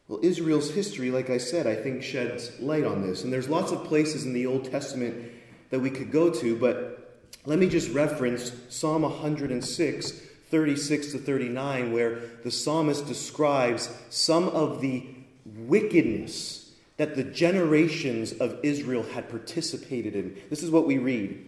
Well, 0.09 0.21
Israel's 0.23 0.71
history, 0.71 1.11
like 1.11 1.31
I 1.31 1.39
said, 1.39 1.67
I 1.67 1.77
think 1.77 2.03
sheds 2.03 2.59
light 2.61 2.85
on 2.85 3.03
this. 3.03 3.25
And 3.25 3.33
there's 3.33 3.49
lots 3.49 3.73
of 3.73 3.85
places 3.85 4.25
in 4.25 4.33
the 4.33 4.47
Old 4.47 4.71
Testament 4.71 5.31
that 5.71 5.81
we 5.81 5.91
could 5.91 6.11
go 6.11 6.31
to, 6.31 6.57
but 6.57 7.21
let 7.45 7.59
me 7.59 7.69
just 7.69 7.91
reference 7.93 8.53
Psalm 8.71 9.03
106, 9.03 10.11
36 10.11 11.13
to 11.13 11.19
39, 11.19 11.93
where 11.93 12.21
the 12.43 12.51
psalmist 12.51 13.07
describes 13.07 13.95
some 14.09 14.49
of 14.49 14.81
the 14.81 15.07
wickedness 15.45 16.73
that 16.97 17.15
the 17.15 17.25
generations 17.25 18.33
of 18.33 18.59
Israel 18.63 19.05
had 19.15 19.29
participated 19.29 20.17
in. 20.17 20.37
This 20.51 20.63
is 20.63 20.71
what 20.71 20.87
we 20.87 20.99
read. 20.99 21.48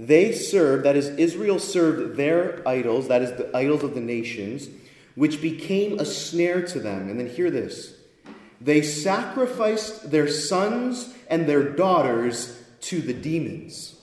They 0.00 0.32
served, 0.32 0.86
that 0.86 0.96
is, 0.96 1.08
Israel 1.08 1.58
served 1.58 2.16
their 2.16 2.66
idols, 2.66 3.08
that 3.08 3.20
is, 3.20 3.32
the 3.32 3.54
idols 3.54 3.82
of 3.82 3.94
the 3.94 4.00
nations, 4.00 4.66
which 5.14 5.42
became 5.42 5.98
a 5.98 6.06
snare 6.06 6.62
to 6.68 6.80
them. 6.80 7.10
And 7.10 7.20
then 7.20 7.28
hear 7.28 7.50
this 7.50 7.94
they 8.62 8.80
sacrificed 8.80 10.10
their 10.10 10.26
sons 10.26 11.14
and 11.28 11.46
their 11.46 11.62
daughters 11.62 12.58
to 12.80 13.02
the 13.02 13.12
demons. 13.12 13.96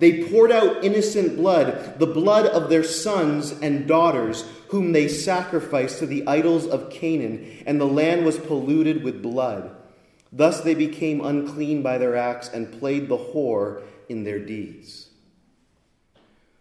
They 0.00 0.24
poured 0.24 0.50
out 0.50 0.82
innocent 0.82 1.36
blood, 1.36 2.00
the 2.00 2.06
blood 2.08 2.46
of 2.46 2.68
their 2.68 2.82
sons 2.82 3.52
and 3.52 3.86
daughters, 3.86 4.44
whom 4.68 4.90
they 4.90 5.06
sacrificed 5.06 6.00
to 6.00 6.06
the 6.06 6.26
idols 6.26 6.66
of 6.66 6.90
Canaan, 6.90 7.62
and 7.66 7.80
the 7.80 7.86
land 7.86 8.26
was 8.26 8.36
polluted 8.36 9.04
with 9.04 9.22
blood. 9.22 9.76
Thus 10.32 10.62
they 10.62 10.74
became 10.74 11.20
unclean 11.20 11.82
by 11.82 11.98
their 11.98 12.16
acts 12.16 12.48
and 12.48 12.78
played 12.80 13.08
the 13.08 13.18
whore 13.18 13.82
in 14.08 14.24
their 14.24 14.38
deeds. 14.38 15.10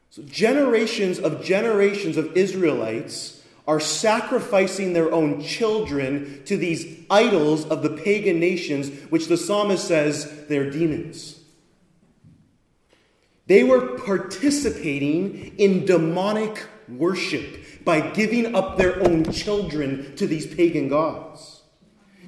So, 0.09 0.23
generations 0.23 1.19
of 1.19 1.41
generations 1.41 2.17
of 2.17 2.35
Israelites 2.35 3.41
are 3.65 3.79
sacrificing 3.79 4.91
their 4.91 5.11
own 5.13 5.41
children 5.41 6.41
to 6.45 6.57
these 6.57 7.05
idols 7.09 7.65
of 7.65 7.81
the 7.81 7.89
pagan 7.91 8.39
nations, 8.39 8.89
which 9.09 9.27
the 9.27 9.37
psalmist 9.37 9.87
says 9.87 10.47
they're 10.47 10.69
demons. 10.69 11.39
They 13.47 13.63
were 13.63 13.97
participating 13.99 15.55
in 15.57 15.85
demonic 15.85 16.65
worship 16.89 17.85
by 17.85 18.01
giving 18.01 18.55
up 18.55 18.77
their 18.77 19.01
own 19.07 19.31
children 19.31 20.15
to 20.17 20.27
these 20.27 20.53
pagan 20.53 20.89
gods. 20.89 21.61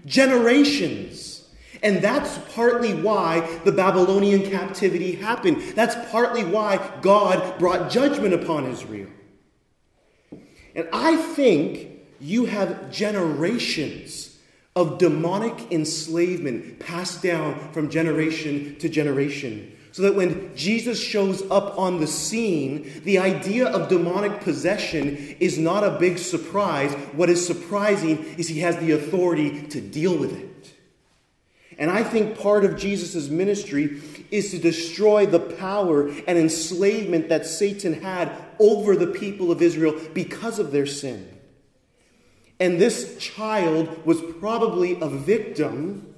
Generations. 0.05 1.32
And 1.83 2.01
that's 2.01 2.39
partly 2.53 2.93
why 2.93 3.59
the 3.65 3.71
Babylonian 3.73 4.49
captivity 4.49 5.15
happened. 5.15 5.61
That's 5.75 5.95
partly 6.09 6.45
why 6.45 6.79
God 7.01 7.59
brought 7.59 7.91
judgment 7.91 8.33
upon 8.33 8.65
Israel. 8.65 9.09
And 10.75 10.87
I 10.93 11.17
think 11.17 11.89
you 12.21 12.45
have 12.45 12.89
generations 12.89 14.39
of 14.75 14.97
demonic 14.97 15.71
enslavement 15.71 16.79
passed 16.79 17.21
down 17.21 17.71
from 17.73 17.89
generation 17.89 18.77
to 18.79 18.89
generation. 18.89 19.77
So 19.91 20.01
that 20.03 20.15
when 20.15 20.55
Jesus 20.55 20.99
shows 20.99 21.43
up 21.51 21.77
on 21.77 21.99
the 21.99 22.07
scene, 22.07 23.03
the 23.03 23.19
idea 23.19 23.67
of 23.67 23.89
demonic 23.89 24.41
possession 24.41 25.35
is 25.39 25.59
not 25.59 25.83
a 25.83 25.99
big 25.99 26.17
surprise. 26.17 26.93
What 27.11 27.29
is 27.29 27.45
surprising 27.45 28.23
is 28.39 28.47
he 28.47 28.61
has 28.61 28.77
the 28.77 28.93
authority 28.93 29.61
to 29.67 29.79
deal 29.81 30.17
with 30.17 30.35
it. 30.35 30.52
And 31.77 31.89
I 31.89 32.03
think 32.03 32.39
part 32.39 32.65
of 32.65 32.77
Jesus' 32.77 33.29
ministry 33.29 34.01
is 34.31 34.51
to 34.51 34.57
destroy 34.57 35.25
the 35.25 35.39
power 35.39 36.07
and 36.07 36.37
enslavement 36.37 37.29
that 37.29 37.45
Satan 37.45 38.01
had 38.01 38.31
over 38.59 38.95
the 38.95 39.07
people 39.07 39.51
of 39.51 39.61
Israel 39.61 39.99
because 40.13 40.59
of 40.59 40.71
their 40.71 40.85
sin. 40.85 41.29
And 42.59 42.79
this 42.79 43.17
child 43.17 44.05
was 44.05 44.21
probably 44.39 44.99
a 44.99 45.09
victim 45.09 46.15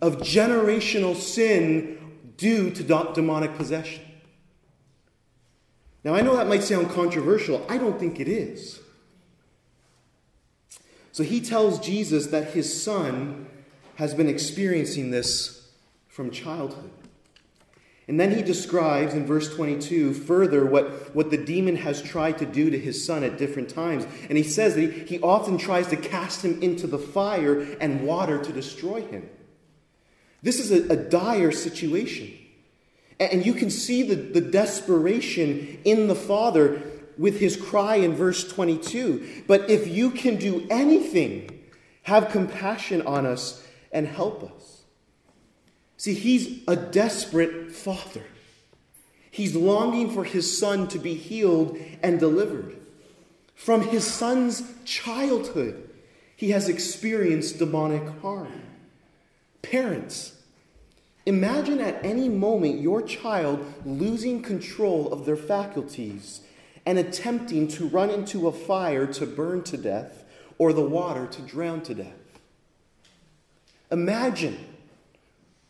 of 0.00 0.16
generational 0.18 1.14
sin 1.14 1.98
due 2.36 2.70
to 2.70 2.82
demonic 2.82 3.56
possession. 3.56 4.04
Now, 6.04 6.14
I 6.14 6.20
know 6.20 6.36
that 6.36 6.48
might 6.48 6.64
sound 6.64 6.90
controversial. 6.90 7.64
I 7.68 7.78
don't 7.78 7.98
think 7.98 8.18
it 8.18 8.26
is. 8.26 8.80
So 11.12 11.22
he 11.22 11.40
tells 11.40 11.78
Jesus 11.78 12.26
that 12.28 12.52
his 12.52 12.82
son 12.82 13.46
has 13.96 14.14
been 14.14 14.28
experiencing 14.28 15.10
this 15.10 15.70
from 16.08 16.30
childhood. 16.30 16.90
And 18.08 18.18
then 18.18 18.32
he 18.32 18.42
describes 18.42 19.14
in 19.14 19.24
verse 19.24 19.54
22 19.54 20.12
further 20.12 20.66
what, 20.66 21.14
what 21.14 21.30
the 21.30 21.36
demon 21.36 21.76
has 21.76 22.02
tried 22.02 22.38
to 22.38 22.46
do 22.46 22.68
to 22.68 22.78
his 22.78 23.06
son 23.06 23.22
at 23.22 23.38
different 23.38 23.70
times. 23.70 24.04
And 24.28 24.36
he 24.36 24.44
says 24.44 24.74
that 24.74 24.80
he, 24.80 25.16
he 25.16 25.20
often 25.20 25.56
tries 25.56 25.86
to 25.88 25.96
cast 25.96 26.44
him 26.44 26.60
into 26.62 26.86
the 26.86 26.98
fire 26.98 27.60
and 27.80 28.06
water 28.06 28.42
to 28.42 28.52
destroy 28.52 29.02
him. 29.02 29.28
This 30.42 30.58
is 30.58 30.72
a, 30.72 30.92
a 30.92 30.96
dire 30.96 31.52
situation. 31.52 32.36
And 33.20 33.46
you 33.46 33.54
can 33.54 33.70
see 33.70 34.02
the, 34.02 34.16
the 34.16 34.40
desperation 34.40 35.78
in 35.84 36.08
the 36.08 36.16
father 36.16 36.82
with 37.16 37.38
his 37.38 37.56
cry 37.56 37.96
in 37.96 38.14
verse 38.14 38.50
22. 38.50 39.44
But 39.46 39.70
if 39.70 39.86
you 39.86 40.10
can 40.10 40.36
do 40.36 40.66
anything, 40.70 41.60
have 42.02 42.30
compassion 42.30 43.02
on 43.02 43.26
us 43.26 43.64
and 43.92 44.06
help 44.06 44.42
us. 44.42 44.82
See, 45.96 46.14
he's 46.14 46.62
a 46.66 46.74
desperate 46.74 47.70
father. 47.72 48.24
He's 49.30 49.54
longing 49.54 50.10
for 50.10 50.24
his 50.24 50.58
son 50.58 50.88
to 50.88 50.98
be 50.98 51.14
healed 51.14 51.78
and 52.02 52.18
delivered. 52.18 52.76
From 53.54 53.82
his 53.82 54.04
son's 54.04 54.62
childhood, 54.84 55.88
he 56.34 56.50
has 56.50 56.68
experienced 56.68 57.58
demonic 57.58 58.20
harm. 58.20 58.62
Parents, 59.62 60.34
imagine 61.24 61.78
at 61.78 62.04
any 62.04 62.28
moment 62.28 62.80
your 62.80 63.00
child 63.00 63.64
losing 63.84 64.42
control 64.42 65.12
of 65.12 65.24
their 65.24 65.36
faculties 65.36 66.40
and 66.84 66.98
attempting 66.98 67.68
to 67.68 67.88
run 67.88 68.10
into 68.10 68.48
a 68.48 68.52
fire 68.52 69.06
to 69.06 69.24
burn 69.24 69.62
to 69.62 69.76
death 69.76 70.24
or 70.58 70.72
the 70.72 70.84
water 70.84 71.26
to 71.26 71.42
drown 71.42 71.80
to 71.82 71.94
death. 71.94 72.21
Imagine 73.92 74.58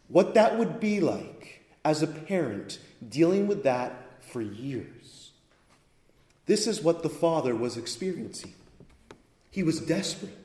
what 0.07 0.35
that 0.35 0.57
would 0.57 0.79
be 0.79 1.01
like 1.01 1.65
as 1.85 2.03
a 2.03 2.07
parent 2.07 2.79
dealing 3.07 3.49
with 3.49 3.65
that 3.65 4.23
for 4.23 4.41
years. 4.41 5.33
This 6.47 6.69
is 6.69 6.83
what 6.83 7.03
the 7.03 7.09
father 7.09 7.55
was 7.55 7.77
experiencing. 7.77 8.55
He 9.51 9.65
was 9.65 9.81
desperate. 9.81 10.39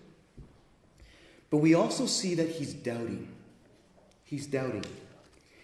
But 1.51 1.57
we 1.57 1.75
also 1.75 2.07
see 2.07 2.33
that 2.35 2.49
he's 2.49 2.73
doubting. 2.73 3.29
He's 4.25 4.47
doubting. 4.47 4.83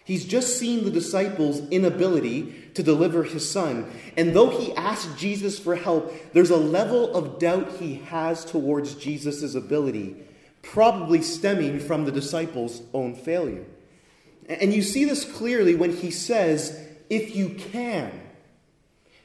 He's 0.04 0.24
just 0.24 0.58
seen 0.58 0.84
the 0.84 0.90
disciples' 0.90 1.68
inability 1.70 2.70
to 2.74 2.82
deliver 2.82 3.24
his 3.24 3.50
son. 3.50 3.90
And 4.16 4.34
though 4.34 4.50
he 4.50 4.72
asked 4.74 5.18
Jesus 5.18 5.58
for 5.58 5.74
help, 5.74 6.12
there's 6.32 6.50
a 6.50 6.56
level 6.56 7.14
of 7.14 7.38
doubt 7.38 7.72
he 7.78 7.96
has 8.06 8.44
towards 8.44 8.94
Jesus' 8.94 9.54
ability 9.54 10.16
probably 10.64 11.22
stemming 11.22 11.80
from 11.80 12.04
the 12.04 12.12
disciples' 12.12 12.82
own 12.92 13.14
failure. 13.14 13.64
And 14.48 14.72
you 14.72 14.82
see 14.82 15.04
this 15.04 15.24
clearly 15.24 15.74
when 15.74 15.96
he 15.96 16.10
says, 16.10 16.78
If 17.08 17.34
you 17.36 17.50
can, 17.50 18.12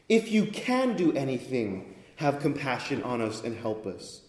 if 0.07 0.31
you 0.31 0.45
can 0.45 0.95
do 0.95 1.11
anything, 1.13 1.95
have 2.17 2.39
compassion 2.39 3.03
on 3.03 3.21
us 3.21 3.43
and 3.43 3.55
help 3.55 3.85
us. 3.85 4.21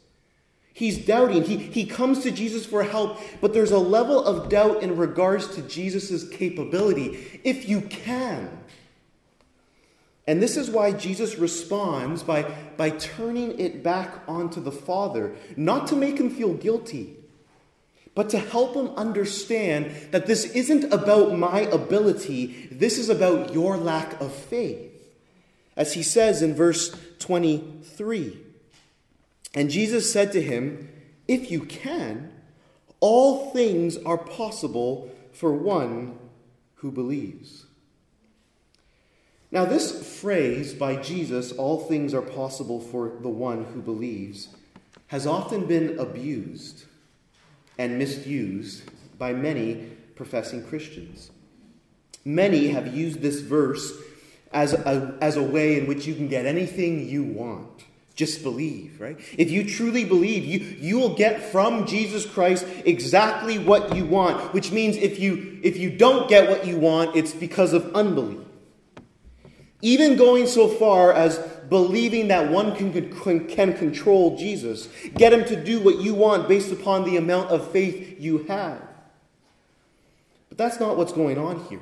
He's 0.73 1.05
doubting. 1.05 1.43
He, 1.43 1.57
he 1.57 1.85
comes 1.85 2.23
to 2.23 2.31
Jesus 2.31 2.65
for 2.65 2.83
help, 2.83 3.21
but 3.41 3.53
there's 3.53 3.73
a 3.73 3.79
level 3.79 4.25
of 4.25 4.49
doubt 4.49 4.83
in 4.83 4.97
regards 4.97 5.55
to 5.57 5.63
Jesus' 5.63 6.29
capability. 6.29 7.41
If 7.45 7.69
you 7.69 7.83
can, 7.83 8.61
and 10.31 10.41
this 10.41 10.57
is 10.57 10.71
why 10.71 10.93
Jesus 10.93 11.39
responds 11.39 12.23
by, 12.23 12.43
by 12.77 12.91
turning 12.91 13.59
it 13.59 13.83
back 13.83 14.23
onto 14.29 14.61
the 14.61 14.71
Father, 14.71 15.35
not 15.57 15.89
to 15.89 15.97
make 15.97 16.19
him 16.19 16.31
feel 16.31 16.55
guilty, 16.55 17.17
but 18.15 18.31
to 18.31 18.39
help 18.39 18.77
him 18.77 18.91
understand 18.91 19.91
that 20.13 20.29
this 20.29 20.45
isn't 20.45 20.93
about 20.93 21.37
my 21.37 21.63
ability, 21.63 22.69
this 22.71 22.97
is 22.97 23.09
about 23.09 23.53
your 23.53 23.77
lack 23.77 24.21
of 24.21 24.33
faith. 24.33 25.13
As 25.77 25.95
he 25.95 26.03
says 26.05 26.43
in 26.43 26.55
verse 26.55 26.97
23 27.19 28.39
And 29.53 29.69
Jesus 29.69 30.13
said 30.13 30.31
to 30.31 30.41
him, 30.41 30.91
If 31.27 31.51
you 31.51 31.63
can, 31.63 32.31
all 33.01 33.51
things 33.51 33.97
are 33.97 34.17
possible 34.17 35.11
for 35.33 35.53
one 35.53 36.21
who 36.77 36.93
believes. 36.93 37.67
Now, 39.53 39.65
this 39.65 40.21
phrase 40.21 40.73
by 40.73 40.97
Jesus, 40.97 41.51
all 41.53 41.81
things 41.81 42.15
are 42.15 42.23
possible 42.23 42.81
for 42.81 43.17
the 43.21 43.29
one 43.29 43.65
who 43.65 43.83
believes, 43.83 44.49
has 45.09 45.27
often 45.27 45.67
been 45.67 45.99
abused 45.99 46.85
and 47.77 47.99
misused 47.99 48.83
by 49.19 49.33
many 49.33 49.89
professing 50.15 50.65
Christians. 50.65 51.31
Many 52.25 52.69
have 52.69 52.95
used 52.95 53.21
this 53.21 53.41
verse 53.41 53.93
as 54.53 54.73
a, 54.73 55.17
as 55.21 55.37
a 55.37 55.43
way 55.43 55.79
in 55.79 55.87
which 55.87 56.07
you 56.07 56.15
can 56.15 56.29
get 56.29 56.47
anything 56.47 57.09
you 57.09 57.25
want. 57.25 57.85
Just 58.15 58.43
believe, 58.43 59.01
right? 59.01 59.19
If 59.39 59.51
you 59.51 59.69
truly 59.69 60.05
believe, 60.05 60.45
you, 60.45 60.59
you 60.79 60.99
will 60.99 61.15
get 61.15 61.41
from 61.41 61.87
Jesus 61.87 62.27
Christ 62.27 62.67
exactly 62.85 63.59
what 63.59 63.97
you 63.97 64.05
want, 64.05 64.53
which 64.53 64.71
means 64.71 64.97
if 64.97 65.19
you, 65.19 65.59
if 65.63 65.79
you 65.79 65.91
don't 65.91 66.29
get 66.29 66.51
what 66.51 66.67
you 66.67 66.79
want, 66.79 67.17
it's 67.17 67.33
because 67.33 67.73
of 67.73 67.95
unbelief. 67.97 68.47
Even 69.83 70.17
going 70.17 70.47
so 70.47 70.69
far 70.69 71.13
as 71.13 71.39
believing 71.69 72.29
that 72.29 72.51
one 72.51 72.75
can, 72.75 73.47
can 73.49 73.73
control 73.73 74.37
Jesus, 74.37 74.89
get 75.15 75.33
him 75.33 75.45
to 75.47 75.63
do 75.63 75.81
what 75.81 76.01
you 76.01 76.15
want 76.15 76.49
based 76.49 76.73
upon 76.73 77.05
the 77.05 77.17
amount 77.17 77.51
of 77.51 77.71
faith 77.71 78.21
you 78.21 78.39
have. 78.45 78.83
But 80.49 80.59
that's 80.59 80.81
not 80.81 80.97
what's 80.97 81.13
going 81.13 81.39
on 81.39 81.65
here. 81.67 81.81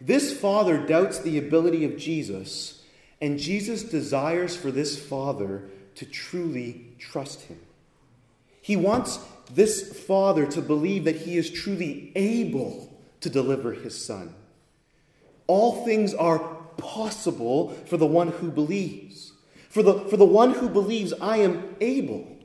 This 0.00 0.38
father 0.38 0.78
doubts 0.78 1.18
the 1.18 1.36
ability 1.36 1.84
of 1.84 1.98
Jesus, 1.98 2.84
and 3.20 3.38
Jesus 3.38 3.82
desires 3.82 4.56
for 4.56 4.70
this 4.70 4.98
father 4.98 5.64
to 5.96 6.06
truly 6.06 6.86
trust 6.98 7.42
him. 7.42 7.60
He 8.62 8.76
wants 8.76 9.18
this 9.52 10.04
father 10.04 10.46
to 10.46 10.62
believe 10.62 11.04
that 11.04 11.16
he 11.16 11.36
is 11.36 11.50
truly 11.50 12.12
able 12.14 12.96
to 13.20 13.28
deliver 13.28 13.72
his 13.72 14.02
son. 14.02 14.34
All 15.50 15.84
things 15.84 16.14
are 16.14 16.38
possible 16.76 17.70
for 17.86 17.96
the 17.96 18.06
one 18.06 18.28
who 18.28 18.52
believes. 18.52 19.32
For 19.68 19.82
the, 19.82 19.94
for 19.94 20.16
the 20.16 20.24
one 20.24 20.52
who 20.52 20.68
believes, 20.68 21.12
I 21.20 21.38
am 21.38 21.74
able. 21.80 22.38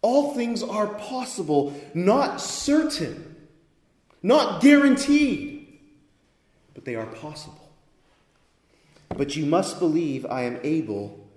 All 0.00 0.32
things 0.32 0.62
are 0.62 0.86
possible, 0.86 1.78
not 1.92 2.40
certain, 2.40 3.36
not 4.22 4.62
guaranteed, 4.62 5.78
but 6.72 6.86
they 6.86 6.94
are 6.94 7.04
possible. 7.04 7.70
But 9.10 9.36
you 9.36 9.44
must 9.44 9.78
believe 9.78 10.24
I 10.24 10.44
am 10.44 10.58
able 10.62 11.28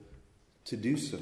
to 0.63 0.77
do 0.77 0.95
so. 0.95 1.19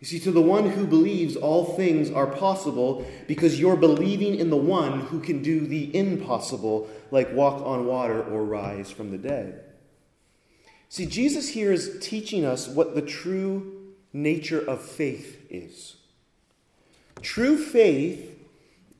You 0.00 0.06
see, 0.06 0.20
to 0.20 0.30
the 0.30 0.40
one 0.40 0.70
who 0.70 0.86
believes, 0.86 1.34
all 1.34 1.64
things 1.64 2.10
are 2.10 2.28
possible 2.28 3.04
because 3.26 3.58
you're 3.58 3.76
believing 3.76 4.36
in 4.36 4.48
the 4.48 4.56
one 4.56 5.00
who 5.00 5.18
can 5.18 5.42
do 5.42 5.66
the 5.66 5.94
impossible, 5.96 6.88
like 7.10 7.32
walk 7.32 7.60
on 7.66 7.86
water 7.86 8.22
or 8.22 8.44
rise 8.44 8.90
from 8.90 9.10
the 9.10 9.18
dead. 9.18 9.64
See, 10.88 11.04
Jesus 11.04 11.48
here 11.48 11.72
is 11.72 11.98
teaching 12.00 12.44
us 12.44 12.68
what 12.68 12.94
the 12.94 13.02
true 13.02 13.94
nature 14.12 14.60
of 14.60 14.80
faith 14.80 15.44
is. 15.50 15.96
True 17.20 17.58
faith 17.58 18.38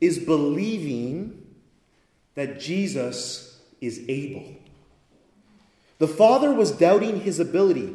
is 0.00 0.18
believing 0.18 1.46
that 2.34 2.60
Jesus 2.60 3.60
is 3.80 4.04
able. 4.08 4.56
The 5.98 6.08
Father 6.08 6.52
was 6.52 6.72
doubting 6.72 7.20
his 7.20 7.38
ability 7.38 7.94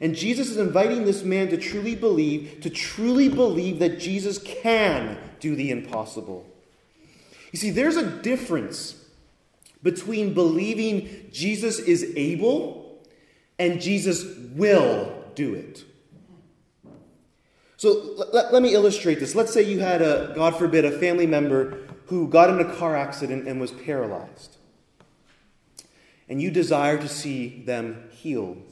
And 0.00 0.14
Jesus 0.14 0.50
is 0.50 0.56
inviting 0.56 1.04
this 1.04 1.22
man 1.22 1.48
to 1.48 1.56
truly 1.56 1.94
believe, 1.94 2.60
to 2.62 2.70
truly 2.70 3.28
believe 3.28 3.80
that 3.80 3.98
Jesus 3.98 4.38
can 4.38 5.18
do 5.40 5.56
the 5.56 5.70
impossible. 5.70 6.46
You 7.52 7.58
see, 7.58 7.70
there's 7.70 7.96
a 7.96 8.06
difference 8.06 9.04
between 9.82 10.34
believing 10.34 11.28
Jesus 11.32 11.78
is 11.78 12.12
able 12.16 13.00
and 13.58 13.80
Jesus 13.80 14.24
will 14.54 15.24
do 15.34 15.54
it. 15.54 15.84
So 17.76 18.26
let, 18.32 18.52
let 18.52 18.62
me 18.62 18.74
illustrate 18.74 19.20
this. 19.20 19.34
Let's 19.34 19.52
say 19.52 19.62
you 19.62 19.78
had 19.78 20.02
a, 20.02 20.32
God 20.34 20.56
forbid, 20.56 20.84
a 20.84 20.90
family 20.98 21.26
member 21.26 21.78
who 22.06 22.28
got 22.28 22.50
in 22.50 22.60
a 22.60 22.76
car 22.76 22.96
accident 22.96 23.46
and 23.46 23.60
was 23.60 23.70
paralyzed. 23.70 24.56
And 26.28 26.42
you 26.42 26.50
desire 26.50 26.98
to 26.98 27.08
see 27.08 27.62
them 27.64 28.08
healed. 28.10 28.62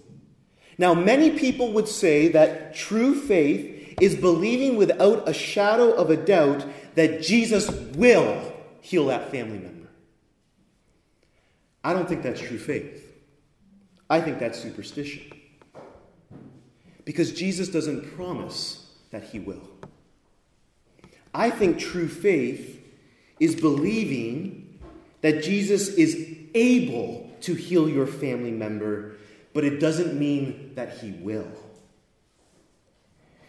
Now, 0.78 0.94
many 0.94 1.30
people 1.30 1.72
would 1.72 1.88
say 1.88 2.28
that 2.28 2.74
true 2.74 3.14
faith 3.14 3.94
is 4.00 4.14
believing 4.14 4.76
without 4.76 5.28
a 5.28 5.32
shadow 5.32 5.92
of 5.92 6.10
a 6.10 6.16
doubt 6.16 6.66
that 6.94 7.22
Jesus 7.22 7.70
will 7.70 8.52
heal 8.80 9.06
that 9.06 9.30
family 9.30 9.58
member. 9.58 9.88
I 11.82 11.92
don't 11.92 12.08
think 12.08 12.22
that's 12.22 12.40
true 12.40 12.58
faith. 12.58 13.02
I 14.10 14.20
think 14.20 14.38
that's 14.38 14.58
superstition. 14.58 15.22
Because 17.04 17.32
Jesus 17.32 17.68
doesn't 17.68 18.14
promise 18.16 18.86
that 19.10 19.24
he 19.24 19.38
will. 19.38 19.62
I 21.32 21.50
think 21.50 21.78
true 21.78 22.08
faith 22.08 22.82
is 23.38 23.54
believing 23.54 24.80
that 25.20 25.42
Jesus 25.42 25.88
is 25.88 26.36
able 26.54 27.30
to 27.42 27.54
heal 27.54 27.88
your 27.88 28.06
family 28.06 28.50
member, 28.50 29.16
but 29.56 29.64
it 29.64 29.80
doesn't 29.80 30.12
mean 30.12 30.72
that 30.74 30.98
he 30.98 31.12
will. 31.12 31.50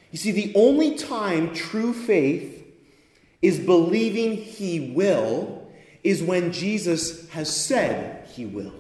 You 0.10 0.18
see, 0.18 0.32
the 0.32 0.54
only 0.56 0.96
time 0.96 1.54
true 1.54 1.92
faith 1.92 2.66
is 3.42 3.60
believing 3.60 4.38
he 4.38 4.94
will 4.96 5.70
is 6.06 6.24
when 6.24 6.54
Jesus 6.54 7.30
has 7.32 7.54
said 7.54 8.26
he 8.30 8.46
will. 8.46 8.74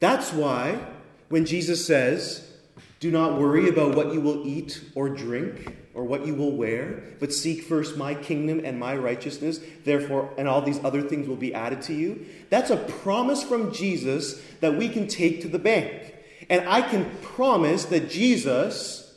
That's 0.00 0.32
why 0.32 0.80
when 1.28 1.46
Jesus 1.46 1.86
says, 1.86 2.52
Do 2.98 3.12
not 3.12 3.38
worry 3.38 3.68
about 3.68 3.94
what 3.94 4.12
you 4.12 4.20
will 4.20 4.44
eat 4.44 4.82
or 4.96 5.08
drink 5.08 5.76
or 5.94 6.04
what 6.04 6.26
you 6.26 6.34
will 6.34 6.52
wear, 6.52 7.02
but 7.20 7.32
seek 7.32 7.62
first 7.62 7.96
my 7.96 8.14
kingdom 8.14 8.60
and 8.64 8.78
my 8.78 8.96
righteousness, 8.96 9.60
therefore, 9.84 10.34
and 10.36 10.48
all 10.48 10.60
these 10.60 10.82
other 10.84 11.02
things 11.02 11.28
will 11.28 11.36
be 11.36 11.54
added 11.54 11.80
to 11.82 11.94
you. 11.94 12.26
That's 12.50 12.70
a 12.70 12.76
promise 12.76 13.42
from 13.42 13.72
Jesus 13.72 14.42
that 14.60 14.76
we 14.76 14.88
can 14.88 15.06
take 15.06 15.40
to 15.42 15.48
the 15.48 15.58
bank. 15.58 16.14
And 16.50 16.68
I 16.68 16.82
can 16.82 17.10
promise 17.22 17.84
that 17.86 18.10
Jesus 18.10 19.16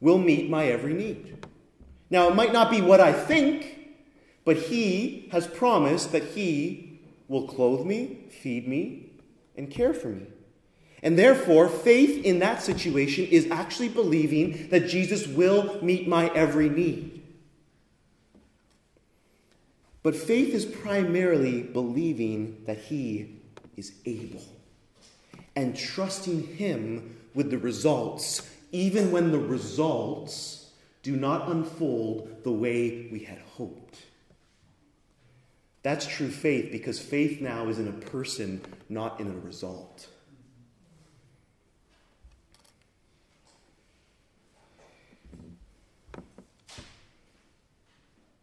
will 0.00 0.18
meet 0.18 0.50
my 0.50 0.66
every 0.66 0.94
need. 0.94 1.46
Now, 2.10 2.28
it 2.28 2.34
might 2.34 2.52
not 2.52 2.70
be 2.70 2.80
what 2.80 3.00
I 3.00 3.12
think, 3.12 3.78
but 4.44 4.56
He 4.56 5.28
has 5.32 5.46
promised 5.46 6.12
that 6.12 6.24
He 6.24 7.00
will 7.26 7.48
clothe 7.48 7.86
me, 7.86 8.26
feed 8.30 8.68
me, 8.68 9.12
and 9.56 9.70
care 9.70 9.92
for 9.92 10.08
me. 10.08 10.26
And 11.02 11.18
therefore, 11.18 11.68
faith 11.68 12.24
in 12.24 12.40
that 12.40 12.62
situation 12.62 13.26
is 13.26 13.48
actually 13.50 13.88
believing 13.88 14.68
that 14.70 14.88
Jesus 14.88 15.26
will 15.26 15.82
meet 15.82 16.08
my 16.08 16.28
every 16.34 16.68
need. 16.68 17.22
But 20.02 20.16
faith 20.16 20.54
is 20.54 20.64
primarily 20.64 21.62
believing 21.62 22.62
that 22.66 22.78
He 22.78 23.40
is 23.76 23.92
able 24.06 24.42
and 25.54 25.76
trusting 25.76 26.56
Him 26.56 27.16
with 27.34 27.50
the 27.50 27.58
results, 27.58 28.48
even 28.72 29.12
when 29.12 29.30
the 29.30 29.38
results 29.38 30.70
do 31.02 31.16
not 31.16 31.48
unfold 31.48 32.42
the 32.42 32.50
way 32.50 33.08
we 33.12 33.20
had 33.20 33.38
hoped. 33.56 33.98
That's 35.82 36.06
true 36.06 36.30
faith 36.30 36.72
because 36.72 36.98
faith 36.98 37.40
now 37.40 37.68
is 37.68 37.78
in 37.78 37.88
a 37.88 37.92
person, 37.92 38.60
not 38.88 39.20
in 39.20 39.28
a 39.28 39.38
result. 39.38 40.08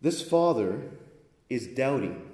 This 0.05 0.21
father 0.21 0.83
is 1.49 1.65
doubting. 1.65 2.29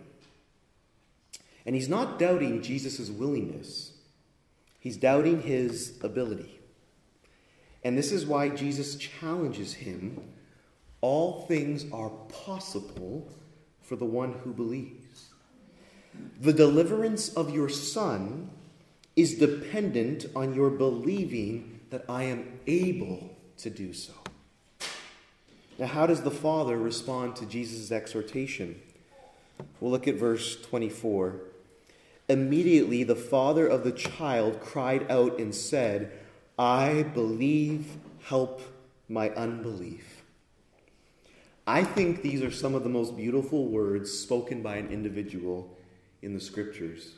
And 1.66 1.74
he's 1.74 1.88
not 1.88 2.20
doubting 2.20 2.62
Jesus' 2.62 3.10
willingness, 3.10 3.94
he's 4.82 4.98
doubting 4.98 5.42
his 5.44 5.98
ability. 6.04 6.60
And 7.82 7.98
this 7.98 8.12
is 8.12 8.26
why 8.26 8.50
Jesus 8.50 8.98
challenges 8.98 9.76
him 9.76 10.22
all 11.00 11.46
things 11.48 11.86
are 11.94 12.10
possible 12.44 13.32
for 13.82 13.96
the 13.96 14.04
one 14.04 14.34
who 14.44 14.52
believes. 14.52 15.30
The 16.42 16.52
deliverance 16.52 17.34
of 17.36 17.56
your 17.56 17.70
son 17.70 18.50
is 19.16 19.36
dependent 19.36 20.26
on 20.36 20.54
your 20.54 20.72
believing 20.72 21.80
that 21.90 22.04
I 22.10 22.24
am 22.24 22.60
able 22.68 23.34
to 23.60 23.70
do 23.70 23.94
so. 23.94 24.21
Now, 25.82 25.88
how 25.88 26.06
does 26.06 26.22
the 26.22 26.30
Father 26.30 26.78
respond 26.78 27.36
to 27.38 27.46
Jesus' 27.48 27.92
exhortation? 27.92 28.80
We'll 29.80 29.90
look 29.90 30.08
at 30.08 30.14
verse 30.14 30.62
24. 30.62 31.40
Immediately, 32.30 33.04
the 33.04 33.16
father 33.16 33.66
of 33.66 33.84
the 33.84 33.92
child 33.92 34.62
cried 34.62 35.10
out 35.10 35.40
and 35.40 35.56
said, 35.56 36.12
I 36.60 37.02
believe, 37.16 37.98
help 38.26 38.62
my 39.10 39.32
unbelief. 39.32 40.22
I 41.66 41.84
think 41.84 42.22
these 42.22 42.44
are 42.44 42.52
some 42.52 42.76
of 42.76 42.84
the 42.84 42.90
most 42.90 43.18
beautiful 43.18 43.66
words 43.66 44.12
spoken 44.12 44.62
by 44.62 44.76
an 44.76 44.90
individual 44.90 45.76
in 46.22 46.36
the 46.36 46.40
scriptures. 46.40 47.14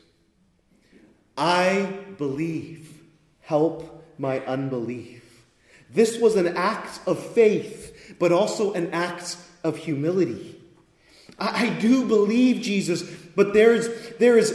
I 1.36 1.98
believe, 2.16 3.02
help 3.42 4.06
my 4.16 4.40
unbelief. 4.46 5.44
This 5.90 6.18
was 6.18 6.34
an 6.36 6.56
act 6.56 7.00
of 7.06 7.18
faith 7.18 7.93
but 8.18 8.32
also 8.32 8.72
an 8.72 8.90
act 8.92 9.36
of 9.62 9.76
humility. 9.76 10.60
I, 11.38 11.66
I 11.66 11.68
do 11.80 12.06
believe 12.06 12.62
Jesus, 12.62 13.02
but 13.34 13.52
there's, 13.52 13.88
there 14.18 14.38
is 14.38 14.50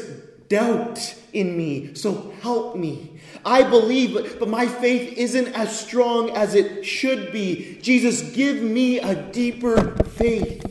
doubt 0.47 1.15
in 1.33 1.55
me, 1.57 1.93
so 1.95 2.33
help 2.41 2.75
me. 2.75 3.19
I 3.45 3.63
believe, 3.63 4.13
but, 4.13 4.39
but 4.39 4.49
my 4.49 4.67
faith 4.67 5.17
isn't 5.17 5.47
as 5.55 5.79
strong 5.79 6.31
as 6.31 6.55
it 6.55 6.83
should 6.83 7.31
be. 7.31 7.79
Jesus, 7.81 8.21
give 8.31 8.61
me 8.61 8.99
a 8.99 9.15
deeper 9.31 9.95
faith. 10.05 10.65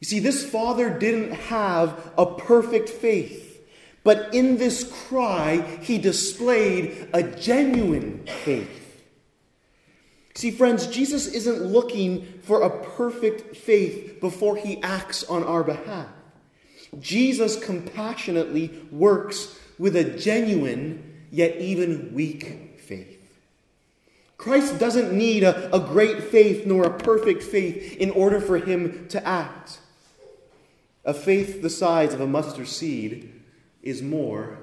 You 0.00 0.06
see, 0.06 0.18
this 0.18 0.44
father 0.44 0.90
didn't 0.90 1.32
have 1.32 2.12
a 2.18 2.26
perfect 2.26 2.88
faith. 2.88 3.64
But 4.04 4.34
in 4.34 4.56
this 4.56 4.82
cry, 5.06 5.60
he 5.80 5.96
displayed 5.98 7.08
a 7.12 7.22
genuine 7.22 8.26
faith. 8.44 8.81
See, 10.34 10.50
friends, 10.50 10.86
Jesus 10.86 11.26
isn't 11.26 11.62
looking 11.62 12.40
for 12.42 12.62
a 12.62 12.84
perfect 12.84 13.56
faith 13.56 14.20
before 14.20 14.56
he 14.56 14.82
acts 14.82 15.24
on 15.24 15.44
our 15.44 15.62
behalf. 15.62 16.08
Jesus 17.00 17.62
compassionately 17.62 18.70
works 18.90 19.58
with 19.78 19.96
a 19.96 20.04
genuine, 20.04 21.26
yet 21.30 21.56
even 21.56 22.14
weak 22.14 22.80
faith. 22.80 23.18
Christ 24.36 24.78
doesn't 24.78 25.12
need 25.12 25.44
a, 25.44 25.74
a 25.74 25.80
great 25.80 26.22
faith 26.24 26.66
nor 26.66 26.84
a 26.84 26.98
perfect 26.98 27.42
faith 27.42 27.96
in 27.98 28.10
order 28.10 28.40
for 28.40 28.58
him 28.58 29.06
to 29.08 29.24
act. 29.26 29.78
A 31.04 31.14
faith 31.14 31.62
the 31.62 31.70
size 31.70 32.14
of 32.14 32.20
a 32.20 32.26
mustard 32.26 32.68
seed 32.68 33.32
is 33.82 34.02
more 34.02 34.58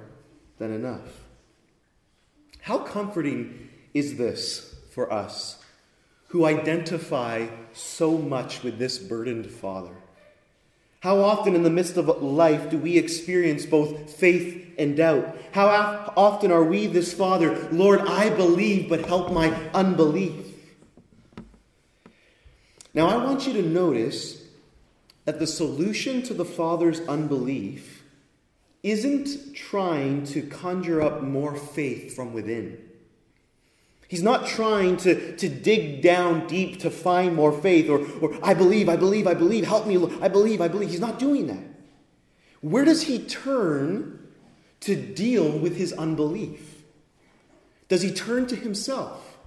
than 0.58 0.74
enough. 0.74 1.24
How 2.62 2.80
comforting 2.80 3.70
is 3.94 4.18
this 4.18 4.69
for 5.00 5.14
us? 5.14 5.60
who 6.30 6.46
identify 6.46 7.48
so 7.74 8.18
much 8.18 8.64
with 8.64 8.78
this 8.78 8.98
burdened 9.00 9.50
father. 9.50 9.96
How 11.02 11.22
often 11.22 11.56
in 11.56 11.64
the 11.64 11.70
midst 11.70 11.98
of 11.98 12.22
life 12.22 12.70
do 12.70 12.78
we 12.78 12.98
experience 12.98 13.66
both 13.66 14.12
faith 14.12 14.76
and 14.78 14.96
doubt? 14.96 15.38
How 15.54 16.14
often 16.16 16.52
are 16.52 16.64
we 16.64 16.86
this 16.88 17.14
father, 17.14 17.68
Lord, 17.72 18.02
I 18.02 18.30
believe, 18.30 18.90
but 18.90 19.06
help 19.06 19.32
my 19.32 19.52
unbelief? 19.74 20.46
Now, 22.94 23.08
I 23.08 23.18
want 23.24 23.48
you 23.48 23.54
to 23.54 23.64
notice 23.64 24.44
that 25.26 25.40
the 25.40 25.48
solution 25.48 26.22
to 26.24 26.34
the 26.34 26.46
father's 26.46 27.00
unbelief 27.02 28.04
isn't 28.84 29.56
trying 29.56 30.26
to 30.26 30.42
conjure 30.44 31.02
up 31.02 31.24
more 31.24 31.56
faith 31.56 32.16
from 32.16 32.34
within. 32.34 32.89
He's 34.10 34.24
not 34.24 34.48
trying 34.48 34.98
to, 34.98 35.38
to 35.38 35.48
dig 35.48 36.02
down 36.02 36.48
deep 36.48 36.80
to 36.80 36.90
find 36.90 37.36
more 37.36 37.54
faith 37.54 37.92
or, 37.92 38.00
or, 38.22 38.36
I 38.42 38.56
believe, 38.56 38.90
I 38.90 38.96
believe, 38.96 39.28
I 39.28 39.36
believe, 39.36 39.68
help 39.68 39.86
me, 39.86 39.98
I 40.20 40.28
believe, 40.28 40.62
I 40.62 40.68
believe. 40.68 40.90
He's 40.90 41.00
not 41.00 41.20
doing 41.20 41.46
that. 41.46 41.64
Where 42.62 42.84
does 42.84 43.04
he 43.04 43.20
turn 43.20 44.20
to 44.80 44.96
deal 44.96 45.52
with 45.60 45.78
his 45.78 45.94
unbelief? 45.94 46.82
Does 47.88 48.02
he 48.02 48.12
turn 48.12 48.48
to 48.48 48.56
himself? 48.56 49.38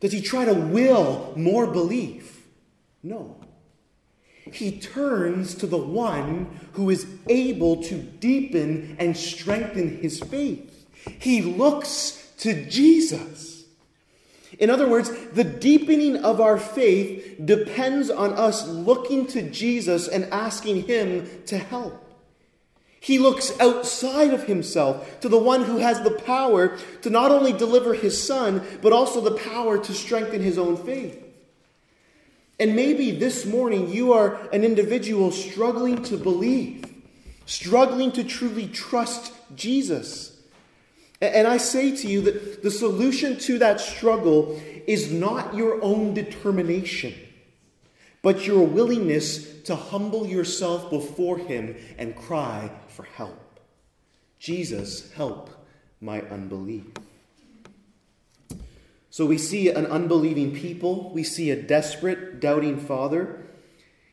Does 0.00 0.12
he 0.12 0.20
try 0.20 0.44
to 0.44 0.52
will 0.52 1.32
more 1.34 1.66
belief? 1.66 2.46
No. 3.02 3.36
He 4.52 4.78
turns 4.78 5.54
to 5.54 5.66
the 5.66 5.78
one 5.78 6.60
who 6.72 6.90
is 6.90 7.06
able 7.26 7.82
to 7.84 7.96
deepen 7.96 8.96
and 8.98 9.16
strengthen 9.16 9.96
his 9.96 10.20
faith. 10.20 10.86
He 11.18 11.40
looks 11.40 12.25
to 12.38 12.64
Jesus. 12.66 13.64
In 14.58 14.70
other 14.70 14.88
words, 14.88 15.10
the 15.32 15.44
deepening 15.44 16.16
of 16.24 16.40
our 16.40 16.58
faith 16.58 17.40
depends 17.44 18.10
on 18.10 18.32
us 18.32 18.66
looking 18.66 19.26
to 19.28 19.42
Jesus 19.42 20.08
and 20.08 20.24
asking 20.32 20.86
Him 20.86 21.28
to 21.46 21.58
help. 21.58 22.06
He 23.06 23.20
looks 23.20 23.52
outside 23.60 24.34
of 24.34 24.48
himself 24.48 25.20
to 25.20 25.28
the 25.28 25.38
one 25.38 25.62
who 25.62 25.78
has 25.78 26.00
the 26.00 26.10
power 26.10 26.76
to 27.02 27.08
not 27.08 27.30
only 27.30 27.52
deliver 27.52 27.94
his 27.94 28.20
son, 28.20 28.66
but 28.82 28.92
also 28.92 29.20
the 29.20 29.36
power 29.36 29.78
to 29.78 29.94
strengthen 29.94 30.42
his 30.42 30.58
own 30.58 30.76
faith. 30.76 31.22
And 32.58 32.74
maybe 32.74 33.12
this 33.12 33.46
morning 33.46 33.90
you 33.90 34.12
are 34.12 34.34
an 34.50 34.64
individual 34.64 35.30
struggling 35.30 36.02
to 36.04 36.16
believe, 36.16 36.84
struggling 37.44 38.10
to 38.10 38.24
truly 38.24 38.66
trust 38.66 39.32
Jesus. 39.54 40.35
And 41.20 41.46
I 41.46 41.56
say 41.56 41.96
to 41.96 42.06
you 42.06 42.20
that 42.22 42.62
the 42.62 42.70
solution 42.70 43.38
to 43.40 43.58
that 43.58 43.80
struggle 43.80 44.60
is 44.86 45.10
not 45.10 45.54
your 45.54 45.82
own 45.82 46.14
determination, 46.14 47.14
but 48.22 48.46
your 48.46 48.66
willingness 48.66 49.62
to 49.62 49.74
humble 49.74 50.26
yourself 50.26 50.90
before 50.90 51.38
Him 51.38 51.76
and 51.96 52.14
cry 52.14 52.70
for 52.88 53.04
help. 53.04 53.60
Jesus, 54.38 55.12
help 55.12 55.50
my 56.00 56.20
unbelief. 56.22 56.84
So 59.08 59.24
we 59.24 59.38
see 59.38 59.70
an 59.70 59.86
unbelieving 59.86 60.54
people, 60.54 61.10
we 61.14 61.24
see 61.24 61.50
a 61.50 61.60
desperate, 61.60 62.38
doubting 62.38 62.78
father, 62.78 63.46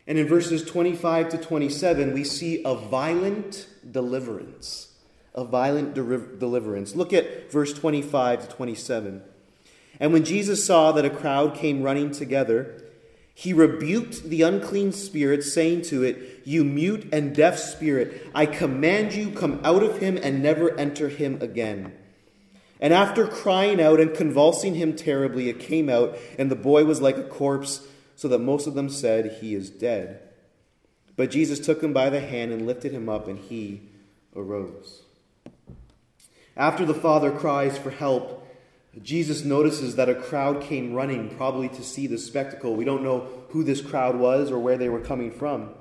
and 0.08 0.18
in 0.18 0.28
verses 0.28 0.64
25 0.64 1.30
to 1.30 1.38
27, 1.38 2.14
we 2.14 2.24
see 2.24 2.62
a 2.64 2.76
violent 2.76 3.68
deliverance. 3.90 4.93
A 5.36 5.44
violent 5.44 5.94
de- 5.94 6.38
deliverance. 6.38 6.96
Look 6.96 7.14
at 7.14 7.52
verse 7.52 7.74
25 7.74 8.48
to 8.48 8.56
27. 8.56 9.24
And 10.00 10.14
when 10.14 10.26
Jesus 10.26 10.66
saw 10.66 10.92
that 10.92 11.06
a 11.06 11.10
crowd 11.10 11.56
came 11.56 11.84
running 11.84 12.12
together, 12.12 12.84
he 13.36 13.52
rebuked 13.52 14.24
the 14.24 14.44
unclean 14.44 14.92
spirit, 14.92 15.44
saying 15.44 15.84
to 15.84 16.04
it, 16.04 16.42
You 16.46 16.64
mute 16.64 17.10
and 17.12 17.36
deaf 17.36 17.58
spirit, 17.58 18.30
I 18.36 18.46
command 18.46 19.14
you, 19.14 19.32
come 19.32 19.60
out 19.64 19.82
of 19.82 20.00
him 20.00 20.20
and 20.22 20.44
never 20.44 20.78
enter 20.78 21.10
him 21.10 21.42
again. 21.42 21.94
And 22.80 22.94
after 22.94 23.26
crying 23.26 23.82
out 23.82 24.00
and 24.00 24.14
convulsing 24.14 24.76
him 24.76 24.96
terribly, 24.96 25.50
it 25.50 25.60
came 25.60 25.90
out, 25.90 26.18
and 26.38 26.52
the 26.52 26.56
boy 26.56 26.86
was 26.86 27.02
like 27.02 27.18
a 27.18 27.24
corpse, 27.24 27.88
so 28.16 28.28
that 28.28 28.40
most 28.40 28.68
of 28.68 28.76
them 28.76 28.90
said, 28.90 29.38
He 29.40 29.56
is 29.56 29.70
dead. 29.70 30.20
But 31.16 31.32
Jesus 31.32 31.60
took 31.60 31.82
him 31.82 31.94
by 31.94 32.10
the 32.10 32.20
hand 32.20 32.52
and 32.52 32.68
lifted 32.68 32.92
him 32.92 33.08
up, 33.08 33.28
and 33.28 33.40
he 33.40 33.90
arose. 34.36 35.03
After 36.56 36.86
the 36.86 36.94
father 36.94 37.32
cries 37.32 37.78
for 37.78 37.90
help, 37.90 38.48
Jesus 39.02 39.44
notices 39.44 39.96
that 39.96 40.10
a 40.10 40.16
crowd 40.16 40.62
came 40.62 40.94
running, 40.94 41.36
probably 41.36 41.70
to 41.70 41.84
see 41.84 42.06
the 42.06 42.18
spectacle. 42.18 42.76
We 42.76 42.86
don't 42.86 43.04
know 43.04 43.28
who 43.50 43.64
this 43.64 43.82
crowd 43.82 44.16
was 44.16 44.52
or 44.52 44.60
where 44.60 44.78
they 44.78 44.90
were 44.90 45.00
coming 45.00 45.32
from. 45.32 45.72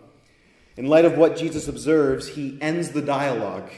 In 0.76 0.86
light 0.86 1.04
of 1.04 1.18
what 1.18 1.36
Jesus 1.36 1.68
observes, 1.68 2.28
he 2.28 2.56
ends 2.60 2.90
the 2.90 3.02
dialogue 3.02 3.70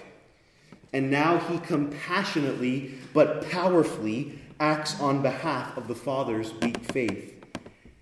and 0.94 1.10
now 1.10 1.38
he 1.38 1.58
compassionately 1.58 2.94
but 3.12 3.50
powerfully 3.50 4.38
acts 4.60 4.98
on 5.00 5.22
behalf 5.22 5.76
of 5.76 5.88
the 5.88 5.94
Father's 5.94 6.54
weak 6.54 6.78
faith. 6.92 7.44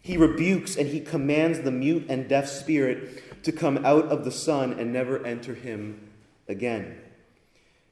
He 0.02 0.18
rebukes 0.18 0.76
and 0.76 0.87
he 0.87 1.00
commands 1.00 1.61
the 1.61 1.70
mute 1.70 2.05
and 2.11 2.28
deaf 2.28 2.48
spirit 2.48 3.44
to 3.44 3.50
come 3.50 3.78
out 3.87 4.09
of 4.09 4.26
the 4.26 4.31
Son 4.31 4.78
and 4.78 4.92
never 4.92 5.24
enter 5.24 5.55
him 5.55 6.07
again. 6.46 6.98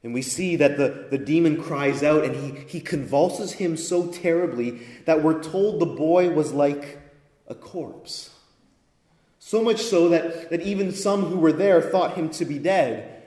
And 0.03 0.13
we 0.13 0.21
see 0.21 0.55
that 0.55 0.77
the, 0.77 1.07
the 1.11 1.17
demon 1.17 1.61
cries 1.61 2.01
out 2.01 2.23
and 2.23 2.35
he, 2.35 2.63
he 2.67 2.81
convulses 2.81 3.53
him 3.53 3.77
so 3.77 4.07
terribly 4.07 4.81
that 5.05 5.23
we're 5.23 5.43
told 5.43 5.79
the 5.79 5.85
boy 5.85 6.31
was 6.31 6.51
like 6.53 6.99
a 7.47 7.53
corpse. 7.53 8.31
So 9.37 9.61
much 9.61 9.81
so 9.81 10.09
that, 10.09 10.49
that 10.49 10.61
even 10.61 10.91
some 10.91 11.25
who 11.25 11.37
were 11.37 11.51
there 11.51 11.81
thought 11.81 12.15
him 12.15 12.29
to 12.31 12.45
be 12.45 12.57
dead. 12.57 13.23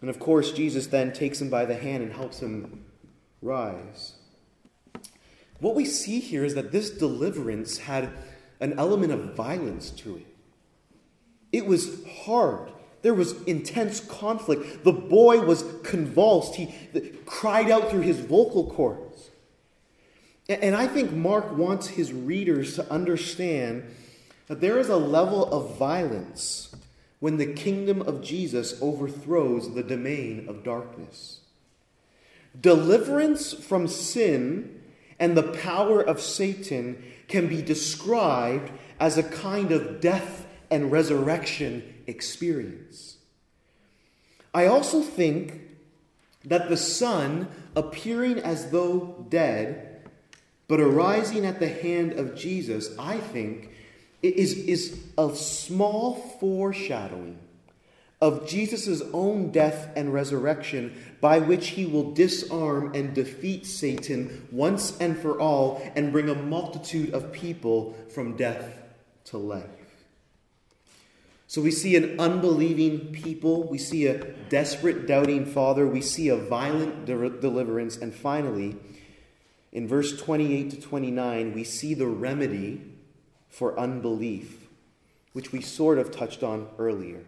And 0.00 0.08
of 0.08 0.20
course, 0.20 0.52
Jesus 0.52 0.86
then 0.86 1.12
takes 1.12 1.40
him 1.40 1.50
by 1.50 1.64
the 1.64 1.74
hand 1.74 2.02
and 2.02 2.12
helps 2.12 2.40
him 2.40 2.84
rise. 3.42 4.14
What 5.58 5.74
we 5.74 5.84
see 5.84 6.20
here 6.20 6.44
is 6.44 6.54
that 6.54 6.72
this 6.72 6.90
deliverance 6.90 7.78
had 7.78 8.10
an 8.60 8.78
element 8.78 9.12
of 9.12 9.34
violence 9.34 9.90
to 9.90 10.16
it. 10.16 10.26
It 11.52 11.66
was 11.66 12.04
hard. 12.24 12.70
There 13.02 13.14
was 13.14 13.42
intense 13.44 14.00
conflict. 14.00 14.84
The 14.84 14.92
boy 14.92 15.40
was 15.40 15.64
convulsed. 15.82 16.56
He 16.56 16.74
cried 17.24 17.70
out 17.70 17.90
through 17.90 18.02
his 18.02 18.20
vocal 18.20 18.70
cords. 18.70 19.30
And 20.48 20.74
I 20.74 20.86
think 20.86 21.12
Mark 21.12 21.56
wants 21.56 21.88
his 21.88 22.12
readers 22.12 22.74
to 22.74 22.90
understand 22.90 23.84
that 24.48 24.60
there 24.60 24.78
is 24.78 24.88
a 24.88 24.96
level 24.96 25.46
of 25.52 25.76
violence 25.78 26.74
when 27.20 27.36
the 27.36 27.52
kingdom 27.52 28.02
of 28.02 28.22
Jesus 28.22 28.80
overthrows 28.82 29.74
the 29.74 29.82
domain 29.82 30.46
of 30.48 30.64
darkness. 30.64 31.40
Deliverance 32.58 33.52
from 33.52 33.86
sin 33.86 34.82
and 35.20 35.36
the 35.36 35.44
power 35.44 36.02
of 36.02 36.20
Satan 36.20 37.00
can 37.28 37.46
be 37.46 37.62
described 37.62 38.72
as 38.98 39.16
a 39.16 39.22
kind 39.22 39.70
of 39.70 40.00
death 40.00 40.46
and 40.70 40.90
resurrection 40.90 41.89
experience. 42.06 43.18
I 44.52 44.66
also 44.66 45.00
think 45.00 45.60
that 46.44 46.68
the 46.68 46.76
Son 46.76 47.48
appearing 47.76 48.38
as 48.38 48.70
though 48.70 49.26
dead, 49.28 50.08
but 50.68 50.80
arising 50.80 51.46
at 51.46 51.60
the 51.60 51.68
hand 51.68 52.14
of 52.14 52.34
Jesus, 52.34 52.90
I 52.98 53.18
think, 53.18 53.70
is, 54.22 54.54
is 54.54 55.00
a 55.16 55.34
small 55.34 56.14
foreshadowing 56.40 57.38
of 58.20 58.46
Jesus' 58.46 59.02
own 59.14 59.50
death 59.50 59.90
and 59.96 60.12
resurrection, 60.12 60.94
by 61.20 61.38
which 61.38 61.68
he 61.68 61.86
will 61.86 62.12
disarm 62.12 62.94
and 62.94 63.14
defeat 63.14 63.64
Satan 63.66 64.46
once 64.50 64.98
and 64.98 65.18
for 65.18 65.40
all 65.40 65.82
and 65.96 66.12
bring 66.12 66.28
a 66.28 66.34
multitude 66.34 67.14
of 67.14 67.32
people 67.32 67.96
from 68.12 68.36
death 68.36 68.78
to 69.24 69.38
life. 69.38 69.79
So 71.50 71.60
we 71.60 71.72
see 71.72 71.96
an 71.96 72.20
unbelieving 72.20 73.10
people, 73.10 73.64
we 73.64 73.76
see 73.76 74.06
a 74.06 74.22
desperate, 74.50 75.08
doubting 75.08 75.44
father, 75.44 75.84
we 75.84 76.00
see 76.00 76.28
a 76.28 76.36
violent 76.36 77.06
de- 77.06 77.28
deliverance, 77.28 77.96
and 77.96 78.14
finally, 78.14 78.76
in 79.72 79.88
verse 79.88 80.16
28 80.16 80.70
to 80.70 80.80
29, 80.80 81.52
we 81.52 81.64
see 81.64 81.92
the 81.94 82.06
remedy 82.06 82.80
for 83.48 83.76
unbelief, 83.76 84.68
which 85.32 85.50
we 85.50 85.60
sort 85.60 85.98
of 85.98 86.12
touched 86.12 86.44
on 86.44 86.68
earlier. 86.78 87.24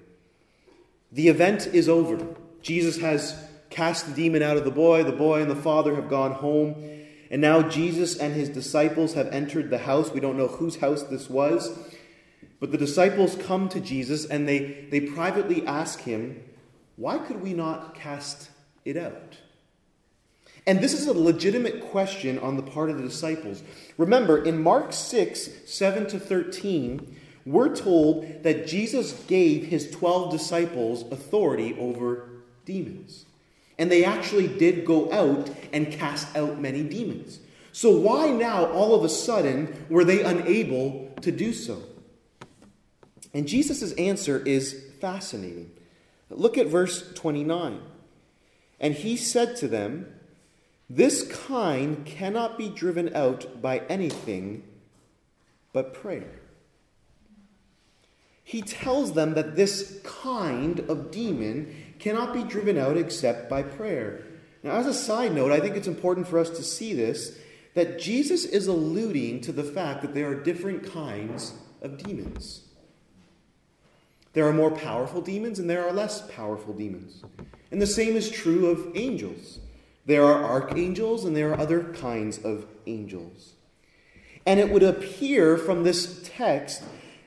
The 1.11 1.27
event 1.27 1.67
is 1.67 1.89
over. 1.89 2.25
Jesus 2.63 2.99
has 2.99 3.45
cast 3.71 4.07
the 4.07 4.15
demon 4.15 4.41
out 4.41 4.57
of 4.57 4.65
the 4.65 4.71
boy, 4.71 5.03
the 5.03 5.11
boy 5.11 5.43
and 5.43 5.51
the 5.51 5.57
father 5.57 5.97
have 5.97 6.09
gone 6.09 6.31
home. 6.31 6.77
And 7.29 7.43
now 7.43 7.63
Jesus 7.63 8.17
and 8.17 8.35
his 8.35 8.51
disciples 8.51 9.15
have 9.15 9.27
entered 9.33 9.69
the 9.69 9.79
house. 9.79 10.13
We 10.13 10.21
don't 10.21 10.39
know 10.39 10.47
whose 10.47 10.77
house 10.77 11.03
this 11.03 11.29
was. 11.29 11.77
But 12.63 12.71
the 12.71 12.79
disciples 12.79 13.35
come 13.35 13.69
to 13.71 13.81
Jesus 13.81 14.25
and 14.25 14.47
they, 14.47 14.87
they 14.89 15.01
privately 15.01 15.67
ask 15.67 16.03
him, 16.03 16.45
Why 16.95 17.19
could 17.19 17.43
we 17.43 17.55
not 17.55 17.97
cast 17.97 18.51
it 18.85 18.97
out? 18.97 19.39
And 20.65 20.81
this 20.81 20.93
is 20.93 21.09
a 21.09 21.13
legitimate 21.13 21.91
question 21.91 22.39
on 22.39 22.55
the 22.57 22.63
part 22.63 22.89
of 22.89 22.99
the 22.99 23.03
disciples. 23.03 23.65
Remember, 23.99 24.45
in 24.45 24.63
Mark 24.63 24.93
6, 24.93 25.49
7 25.67 26.07
to 26.07 26.21
13, 26.21 27.17
we're 27.45 27.75
told 27.75 28.45
that 28.45 28.69
Jesus 28.69 29.15
gave 29.27 29.67
his 29.67 29.91
12 29.91 30.31
disciples 30.31 31.03
authority 31.11 31.77
over 31.81 32.29
demons. 32.65 33.27
And 33.77 33.91
they 33.91 34.05
actually 34.05 34.47
did 34.47 34.85
go 34.85 35.13
out 35.13 35.51
and 35.73 35.91
cast 35.91 36.37
out 36.37 36.61
many 36.61 36.85
demons. 36.85 37.41
So, 37.73 37.91
why 37.91 38.29
now, 38.29 38.67
all 38.67 38.95
of 38.95 39.03
a 39.03 39.09
sudden, 39.09 39.85
were 39.91 40.05
they 40.05 40.23
unable 40.23 41.13
to 41.23 41.33
do 41.33 41.53
so? 41.53 41.83
And 43.35 43.49
Jesus' 43.49 43.93
answer 43.93 44.43
is 44.45 44.83
fascinating. 45.01 45.71
Look 46.31 46.59
at 46.59 46.67
verse 46.67 47.13
29. 47.15 47.81
And 48.81 48.95
he 48.95 49.17
said 49.17 49.57
to 49.57 49.69
them, 49.69 50.07
this 50.91 51.27
kind 51.47 52.05
cannot 52.05 52.59
be 52.59 52.69
driven 52.69 53.15
out 53.15 53.63
by 53.63 53.79
anything 53.89 54.63
but 55.73 55.95
prayer. 55.95 56.41
He 58.45 58.61
tells 58.61 59.15
them 59.15 59.33
that 59.35 59.57
this 59.57 60.01
kind 60.05 60.81
of 60.81 61.11
demon 61.11 61.75
cannot 61.99 62.35
be 62.35 62.43
driven 62.43 62.77
out 62.77 62.99
except 62.99 63.49
by 63.49 63.63
prayer. 63.63 64.23
Now, 64.63 64.73
as 64.73 64.87
a 64.87 64.93
side 64.93 65.33
note, 65.35 65.51
I 65.51 65.61
think 65.61 65.77
it's 65.77 65.89
important 65.89 66.29
for 66.29 66.39
us 66.39 66.51
to 66.51 66.63
see 66.63 66.93
this 66.93 67.39
that 67.75 67.99
Jesus 67.99 68.45
is 68.45 68.67
alluding 68.67 69.41
to 69.41 69.53
the 69.53 69.65
fact 69.65 70.03
that 70.03 70.13
there 70.13 70.29
are 70.29 70.35
different 70.35 70.93
kinds 70.93 71.55
of 71.81 71.97
demons. 71.97 72.65
There 74.33 74.47
are 74.47 74.53
more 74.53 74.71
powerful 74.71 75.21
demons 75.21 75.59
and 75.59 75.69
there 75.69 75.87
are 75.87 75.93
less 75.93 76.23
powerful 76.31 76.73
demons. 76.73 77.23
And 77.71 77.81
the 77.81 77.87
same 77.87 78.17
is 78.17 78.31
true 78.31 78.67
of 78.67 78.97
angels. 78.97 79.59
There 80.07 80.25
are 80.25 80.45
archangels 80.45 81.25
and 81.25 81.37
there 81.37 81.53
are 81.53 81.61
other 81.61 81.93
kinds 81.95 82.39
of 82.39 82.67
angels. 82.87 83.53
And 84.47 84.59
it 84.59 84.71
would 84.71 84.83
appear 84.83 85.57
from 85.57 85.85
this 85.85 86.21
text 86.25 86.83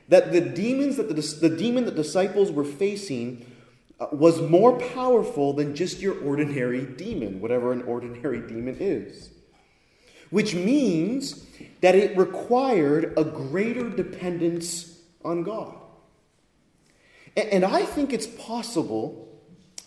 that 0.08 0.32
the 0.32 0.40
demons 0.40 0.96
that 0.96 1.08
the, 1.08 1.48
the 1.48 1.56
demon 1.56 1.84
that 1.86 1.96
disciples 1.96 2.52
were 2.52 2.64
facing 2.64 3.46
uh, 3.98 4.08
was 4.12 4.40
more 4.42 4.78
powerful 4.78 5.52
than 5.52 5.74
just 5.74 6.00
your 6.00 6.20
ordinary 6.22 6.84
demon, 6.84 7.40
whatever 7.40 7.72
an 7.72 7.82
ordinary 7.82 8.40
demon 8.40 8.76
is. 8.78 9.30
Which 10.30 10.54
means 10.54 11.46
that 11.80 11.94
it 11.94 12.16
required 12.16 13.14
a 13.16 13.24
greater 13.24 13.88
dependence 13.88 15.00
on 15.24 15.42
God. 15.42 15.76
And 17.36 17.64
I 17.64 17.82
think 17.82 18.12
it's 18.12 18.26
possible 18.26 19.28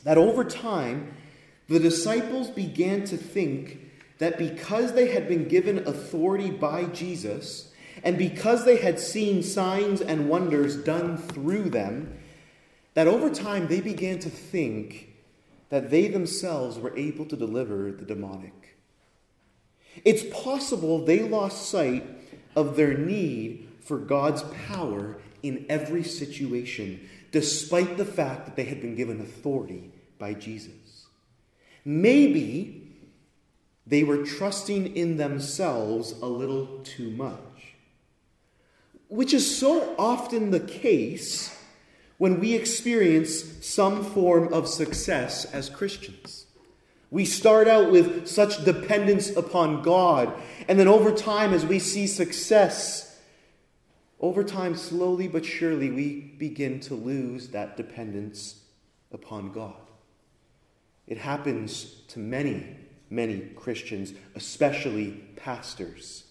that 0.04 0.18
over 0.18 0.44
time, 0.44 1.16
the 1.68 1.80
disciples 1.80 2.50
began 2.50 3.04
to 3.06 3.18
think 3.18 3.80
that 4.20 4.38
because 4.38 4.94
they 4.94 5.12
had 5.12 5.28
been 5.28 5.48
given 5.48 5.80
authority 5.88 6.52
by 6.52 6.86
Jesus, 6.86 7.72
and 8.04 8.18
because 8.18 8.66
they 8.66 8.78
had 8.78 9.00
seen 9.00 9.44
signs 9.44 10.02
and 10.02 10.30
wonders 10.30 10.76
done 10.76 11.18
through 11.18 11.70
them, 11.70 12.18
that 12.94 13.08
over 13.08 13.30
time 13.30 13.68
they 13.68 13.82
began 13.82 14.20
to 14.20 14.30
think 14.30 15.16
that 15.70 15.90
they 15.90 16.08
themselves 16.08 16.78
were 16.78 16.96
able 16.98 17.26
to 17.26 17.36
deliver 17.36 17.92
the 17.92 18.06
demonic. 18.06 18.78
It's 20.06 20.24
possible 20.32 21.04
they 21.04 21.24
lost 21.24 21.70
sight 21.70 22.06
of 22.56 22.76
their 22.76 22.98
need 22.98 23.70
for 23.82 23.98
God's 23.98 24.44
power 24.68 25.18
in 25.42 25.66
every 25.70 26.04
situation, 26.04 27.10
despite 27.32 27.98
the 27.98 28.06
fact 28.06 28.46
that 28.46 28.56
they 28.56 28.63
had 28.63 28.82
been 28.82 28.96
given 28.96 29.22
authority 29.22 29.92
by 30.18 30.34
Jesus. 30.34 31.06
Maybe 31.86 32.89
they 33.86 34.04
were 34.04 34.24
trusting 34.24 34.96
in 34.96 35.18
themselves 35.18 36.12
a 36.22 36.28
little 36.28 36.80
too 36.84 37.10
much, 37.12 37.74
which 39.08 39.34
is 39.34 39.58
so 39.58 39.96
often 39.98 40.52
the 40.52 40.60
case 40.60 41.56
when 42.18 42.39
we 42.39 42.54
experience 42.54 43.65
some 43.65 44.04
form 44.04 44.54
of 44.54 44.68
success 44.68 45.46
as 45.46 45.70
Christians. 45.70 46.46
We 47.12 47.26
start 47.26 47.68
out 47.68 47.92
with 47.92 48.28
such 48.28 48.63
dependence 48.63 49.36
upon 49.36 49.82
God, 49.82 50.32
and 50.68 50.78
then 50.78 50.88
over 50.88 51.12
time, 51.12 51.54
as 51.54 51.65
we 51.65 51.80
see 51.80 52.06
success, 52.06 53.09
over 54.20 54.44
time, 54.44 54.76
slowly 54.76 55.28
but 55.28 55.46
surely, 55.46 55.90
we 55.90 56.36
begin 56.38 56.80
to 56.82 56.96
lose 56.96 57.50
that 57.50 57.78
dependence 57.78 58.64
upon 59.12 59.52
God. 59.52 59.76
It 61.08 61.18
happens 61.18 62.04
to 62.10 62.20
many, 62.20 62.78
many 63.10 63.40
Christians, 63.56 64.14
especially 64.36 65.12
pastors. 65.36 66.26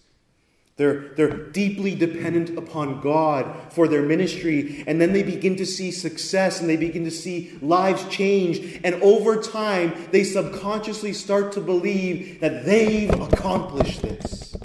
They're, 0.77 1.09
they're 1.15 1.49
deeply 1.49 1.93
dependent 1.93 2.57
upon 2.57 3.01
God 3.01 3.73
for 3.73 3.89
their 3.89 4.03
ministry, 4.03 4.85
and 4.87 5.01
then 5.01 5.11
they 5.11 5.23
begin 5.23 5.57
to 5.57 5.65
see 5.65 5.91
success 5.91 6.61
and 6.61 6.69
they 6.69 6.77
begin 6.77 7.03
to 7.03 7.11
see 7.11 7.59
lives 7.61 8.07
change. 8.07 8.79
And 8.85 8.95
over 9.03 9.41
time, 9.41 9.93
they 10.11 10.23
subconsciously 10.23 11.11
start 11.11 11.51
to 11.53 11.59
believe 11.59 12.39
that 12.39 12.63
they've 12.63 13.09
accomplished 13.09 14.03
this. 14.03 14.55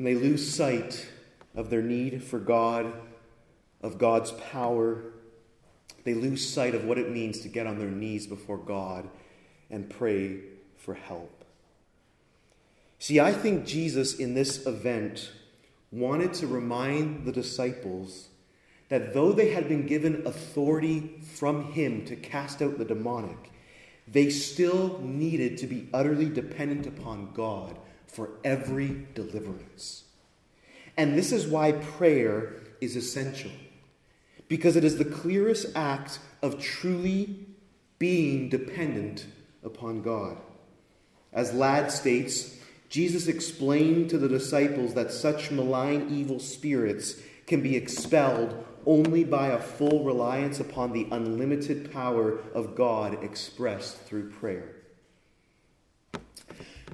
And 0.00 0.06
they 0.06 0.14
lose 0.14 0.50
sight 0.50 1.06
of 1.54 1.68
their 1.68 1.82
need 1.82 2.24
for 2.24 2.38
God, 2.38 2.90
of 3.82 3.98
God's 3.98 4.30
power, 4.30 5.02
they 6.04 6.14
lose 6.14 6.48
sight 6.48 6.74
of 6.74 6.86
what 6.86 6.96
it 6.96 7.10
means 7.10 7.40
to 7.40 7.48
get 7.48 7.66
on 7.66 7.78
their 7.78 7.90
knees 7.90 8.26
before 8.26 8.56
God 8.56 9.10
and 9.68 9.90
pray 9.90 10.38
for 10.78 10.94
help. 10.94 11.44
See, 12.98 13.20
I 13.20 13.34
think 13.34 13.66
Jesus 13.66 14.14
in 14.14 14.32
this 14.32 14.64
event 14.64 15.32
wanted 15.92 16.32
to 16.32 16.46
remind 16.46 17.26
the 17.26 17.32
disciples 17.32 18.28
that 18.88 19.12
though 19.12 19.32
they 19.32 19.50
had 19.50 19.68
been 19.68 19.86
given 19.86 20.22
authority 20.24 21.20
from 21.34 21.72
him 21.72 22.06
to 22.06 22.16
cast 22.16 22.62
out 22.62 22.78
the 22.78 22.86
demonic, 22.86 23.52
they 24.08 24.30
still 24.30 24.98
needed 25.02 25.58
to 25.58 25.66
be 25.66 25.90
utterly 25.92 26.30
dependent 26.30 26.86
upon 26.86 27.34
God 27.34 27.78
for 28.12 28.30
every 28.44 29.06
deliverance. 29.14 30.04
And 30.96 31.16
this 31.16 31.32
is 31.32 31.46
why 31.46 31.72
prayer 31.72 32.54
is 32.80 32.96
essential 32.96 33.50
because 34.48 34.74
it 34.76 34.84
is 34.84 34.98
the 34.98 35.04
clearest 35.04 35.66
act 35.76 36.18
of 36.42 36.60
truly 36.60 37.46
being 37.98 38.48
dependent 38.48 39.26
upon 39.62 40.02
God. 40.02 40.36
As 41.32 41.54
Ladd 41.54 41.92
states, 41.92 42.56
Jesus 42.88 43.28
explained 43.28 44.10
to 44.10 44.18
the 44.18 44.28
disciples 44.28 44.94
that 44.94 45.12
such 45.12 45.52
malign 45.52 46.08
evil 46.10 46.40
spirits 46.40 47.20
can 47.46 47.62
be 47.62 47.76
expelled 47.76 48.64
only 48.86 49.22
by 49.22 49.48
a 49.48 49.58
full 49.58 50.02
reliance 50.02 50.58
upon 50.58 50.92
the 50.92 51.06
unlimited 51.12 51.92
power 51.92 52.38
of 52.52 52.74
God 52.74 53.22
expressed 53.22 53.98
through 53.98 54.30
prayer. 54.30 54.79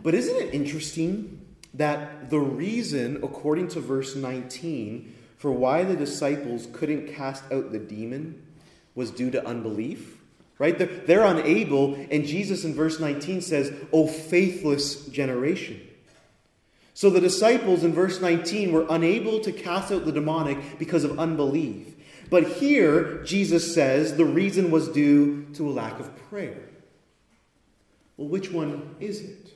But 0.02 0.14
isn't 0.14 0.36
it 0.36 0.54
interesting 0.54 1.40
that 1.74 2.30
the 2.30 2.38
reason, 2.38 3.16
according 3.22 3.68
to 3.68 3.80
verse 3.80 4.16
19, 4.16 5.14
for 5.36 5.52
why 5.52 5.84
the 5.84 5.96
disciples 5.96 6.66
couldn't 6.72 7.14
cast 7.14 7.44
out 7.52 7.72
the 7.72 7.78
demon 7.78 8.42
was 8.94 9.10
due 9.10 9.30
to 9.30 9.46
unbelief. 9.46 10.18
Right? 10.58 10.78
They're, 10.78 10.86
they're 10.86 11.24
unable, 11.24 11.94
and 12.10 12.24
Jesus 12.24 12.64
in 12.64 12.74
verse 12.74 12.98
19 12.98 13.42
says, 13.42 13.72
O 13.92 14.06
faithless 14.06 15.06
generation. 15.06 15.80
So 16.94 17.10
the 17.10 17.20
disciples 17.20 17.84
in 17.84 17.92
verse 17.92 18.22
19 18.22 18.72
were 18.72 18.86
unable 18.88 19.40
to 19.40 19.52
cast 19.52 19.92
out 19.92 20.06
the 20.06 20.12
demonic 20.12 20.78
because 20.78 21.04
of 21.04 21.18
unbelief. 21.18 21.94
But 22.30 22.54
here, 22.54 23.22
Jesus 23.22 23.74
says 23.74 24.16
the 24.16 24.24
reason 24.24 24.70
was 24.70 24.88
due 24.88 25.44
to 25.54 25.68
a 25.68 25.72
lack 25.72 26.00
of 26.00 26.16
prayer. 26.30 26.70
Well, 28.16 28.28
which 28.28 28.50
one 28.50 28.96
is 28.98 29.20
it? 29.20 29.55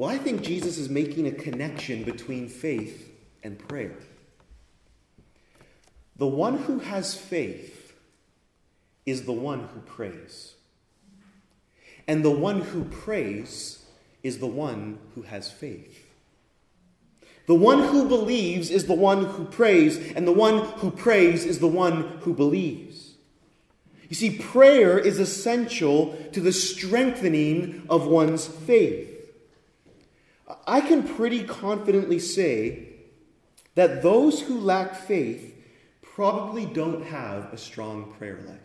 Well, 0.00 0.08
I 0.08 0.16
think 0.16 0.40
Jesus 0.40 0.78
is 0.78 0.88
making 0.88 1.26
a 1.26 1.30
connection 1.30 2.04
between 2.04 2.48
faith 2.48 3.12
and 3.42 3.58
prayer. 3.58 3.98
The 6.16 6.26
one 6.26 6.56
who 6.56 6.78
has 6.78 7.14
faith 7.14 7.92
is 9.04 9.24
the 9.24 9.34
one 9.34 9.64
who 9.64 9.80
prays. 9.80 10.54
And 12.08 12.24
the 12.24 12.30
one 12.30 12.62
who 12.62 12.84
prays 12.84 13.84
is 14.22 14.38
the 14.38 14.46
one 14.46 15.00
who 15.14 15.20
has 15.20 15.52
faith. 15.52 16.10
The 17.46 17.54
one 17.54 17.80
who 17.88 18.08
believes 18.08 18.70
is 18.70 18.86
the 18.86 18.94
one 18.94 19.26
who 19.26 19.44
prays, 19.44 19.98
and 20.12 20.26
the 20.26 20.32
one 20.32 20.64
who 20.78 20.90
prays 20.90 21.44
is 21.44 21.58
the 21.58 21.68
one 21.68 22.04
who 22.20 22.32
believes. 22.32 23.16
You 24.08 24.16
see, 24.16 24.38
prayer 24.38 24.98
is 24.98 25.18
essential 25.18 26.16
to 26.32 26.40
the 26.40 26.52
strengthening 26.52 27.84
of 27.90 28.06
one's 28.06 28.46
faith. 28.46 29.09
I 30.66 30.80
can 30.80 31.02
pretty 31.02 31.44
confidently 31.44 32.18
say 32.18 32.88
that 33.74 34.02
those 34.02 34.40
who 34.40 34.58
lack 34.58 34.94
faith 34.94 35.54
probably 36.02 36.66
don't 36.66 37.04
have 37.04 37.52
a 37.52 37.58
strong 37.58 38.12
prayer 38.18 38.40
life. 38.46 38.58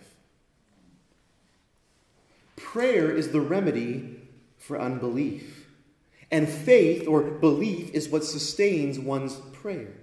Prayer 2.55 3.11
is 3.11 3.29
the 3.29 3.41
remedy 3.41 4.19
for 4.57 4.79
unbelief, 4.79 5.67
and 6.31 6.49
faith 6.49 7.07
or 7.07 7.21
belief 7.21 7.91
is 7.93 8.09
what 8.09 8.23
sustains 8.23 8.99
one's 8.99 9.35
prayer. 9.35 9.93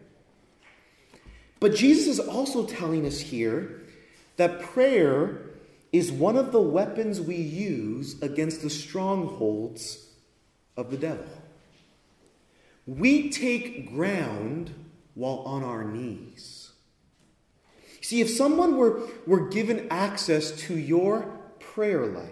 But 1.60 1.74
Jesus 1.74 2.18
is 2.18 2.20
also 2.20 2.66
telling 2.66 3.06
us 3.06 3.20
here 3.20 3.82
that 4.36 4.62
prayer 4.62 5.50
is 5.92 6.10
one 6.10 6.36
of 6.36 6.52
the 6.52 6.60
weapons 6.60 7.20
we 7.20 7.36
use 7.36 8.20
against 8.22 8.62
the 8.62 8.70
strongholds 8.70 10.08
of 10.76 10.90
the 10.90 10.96
devil. 10.96 11.41
We 12.86 13.30
take 13.30 13.90
ground 13.94 14.74
while 15.14 15.38
on 15.46 15.62
our 15.62 15.84
knees. 15.84 16.72
See, 18.00 18.20
if 18.20 18.30
someone 18.30 18.76
were, 18.76 19.02
were 19.26 19.48
given 19.48 19.86
access 19.90 20.50
to 20.62 20.76
your 20.76 21.22
prayer 21.60 22.06
life, 22.06 22.30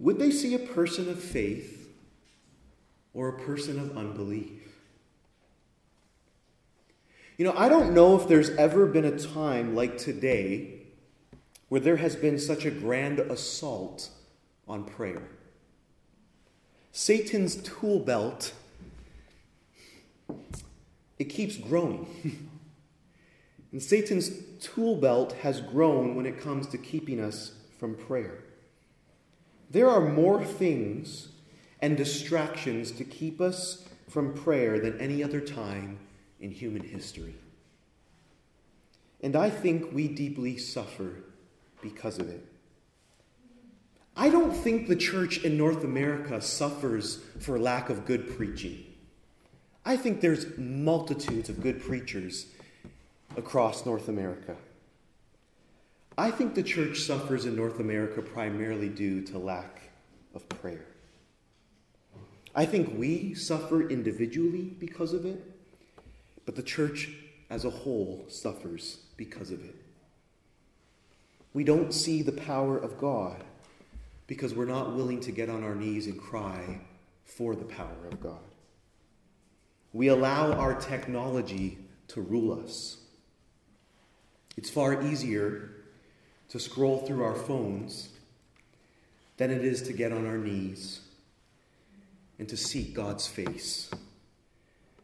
would 0.00 0.18
they 0.18 0.30
see 0.30 0.54
a 0.54 0.58
person 0.58 1.08
of 1.08 1.22
faith 1.22 1.88
or 3.14 3.28
a 3.28 3.40
person 3.40 3.78
of 3.78 3.96
unbelief? 3.96 4.50
You 7.36 7.44
know, 7.44 7.54
I 7.56 7.68
don't 7.68 7.94
know 7.94 8.20
if 8.20 8.26
there's 8.26 8.50
ever 8.50 8.86
been 8.86 9.04
a 9.04 9.16
time 9.16 9.76
like 9.76 9.96
today 9.96 10.82
where 11.68 11.80
there 11.80 11.96
has 11.96 12.16
been 12.16 12.38
such 12.38 12.64
a 12.64 12.70
grand 12.70 13.20
assault 13.20 14.10
on 14.66 14.84
prayer. 14.84 15.22
Satan's 16.92 17.56
tool 17.56 18.00
belt 18.00 18.52
it 21.18 21.24
keeps 21.24 21.56
growing. 21.56 22.06
and 23.72 23.82
Satan's 23.82 24.30
tool 24.60 24.96
belt 24.96 25.32
has 25.42 25.60
grown 25.60 26.14
when 26.14 26.26
it 26.26 26.40
comes 26.40 26.68
to 26.68 26.78
keeping 26.78 27.20
us 27.20 27.52
from 27.78 27.94
prayer. 27.94 28.44
There 29.70 29.90
are 29.90 30.00
more 30.00 30.44
things 30.44 31.28
and 31.80 31.96
distractions 31.96 32.92
to 32.92 33.04
keep 33.04 33.40
us 33.40 33.86
from 34.08 34.32
prayer 34.32 34.80
than 34.80 34.98
any 35.00 35.22
other 35.22 35.40
time 35.40 35.98
in 36.40 36.50
human 36.50 36.82
history. 36.82 37.34
And 39.20 39.36
I 39.36 39.50
think 39.50 39.92
we 39.92 40.08
deeply 40.08 40.56
suffer 40.56 41.24
because 41.82 42.18
of 42.18 42.28
it. 42.28 42.46
I 44.20 44.30
don't 44.30 44.50
think 44.52 44.88
the 44.88 44.96
church 44.96 45.44
in 45.44 45.56
North 45.56 45.84
America 45.84 46.40
suffers 46.40 47.20
for 47.38 47.56
lack 47.56 47.88
of 47.88 48.04
good 48.04 48.36
preaching. 48.36 48.84
I 49.84 49.96
think 49.96 50.20
there's 50.20 50.58
multitudes 50.58 51.48
of 51.48 51.62
good 51.62 51.80
preachers 51.80 52.46
across 53.36 53.86
North 53.86 54.08
America. 54.08 54.56
I 56.18 56.32
think 56.32 56.56
the 56.56 56.64
church 56.64 57.02
suffers 57.02 57.44
in 57.44 57.54
North 57.54 57.78
America 57.78 58.20
primarily 58.20 58.88
due 58.88 59.22
to 59.22 59.38
lack 59.38 59.82
of 60.34 60.48
prayer. 60.48 60.86
I 62.56 62.66
think 62.66 62.98
we 62.98 63.34
suffer 63.34 63.88
individually 63.88 64.74
because 64.80 65.12
of 65.12 65.26
it, 65.26 65.48
but 66.44 66.56
the 66.56 66.62
church 66.64 67.08
as 67.50 67.64
a 67.64 67.70
whole 67.70 68.24
suffers 68.26 68.96
because 69.16 69.52
of 69.52 69.64
it. 69.64 69.76
We 71.54 71.62
don't 71.62 71.94
see 71.94 72.22
the 72.22 72.32
power 72.32 72.76
of 72.76 72.98
God 72.98 73.44
because 74.28 74.54
we're 74.54 74.66
not 74.66 74.94
willing 74.94 75.18
to 75.20 75.32
get 75.32 75.50
on 75.50 75.64
our 75.64 75.74
knees 75.74 76.06
and 76.06 76.20
cry 76.20 76.80
for 77.24 77.56
the 77.56 77.64
power 77.64 78.06
of 78.12 78.20
God. 78.20 78.38
We 79.92 80.08
allow 80.08 80.52
our 80.52 80.74
technology 80.74 81.78
to 82.08 82.20
rule 82.20 82.52
us. 82.62 82.98
It's 84.56 84.70
far 84.70 85.02
easier 85.02 85.70
to 86.50 86.60
scroll 86.60 86.98
through 86.98 87.24
our 87.24 87.34
phones 87.34 88.10
than 89.38 89.50
it 89.50 89.64
is 89.64 89.82
to 89.82 89.92
get 89.92 90.12
on 90.12 90.26
our 90.26 90.38
knees 90.38 91.00
and 92.38 92.48
to 92.48 92.56
seek 92.56 92.94
God's 92.94 93.26
face 93.26 93.90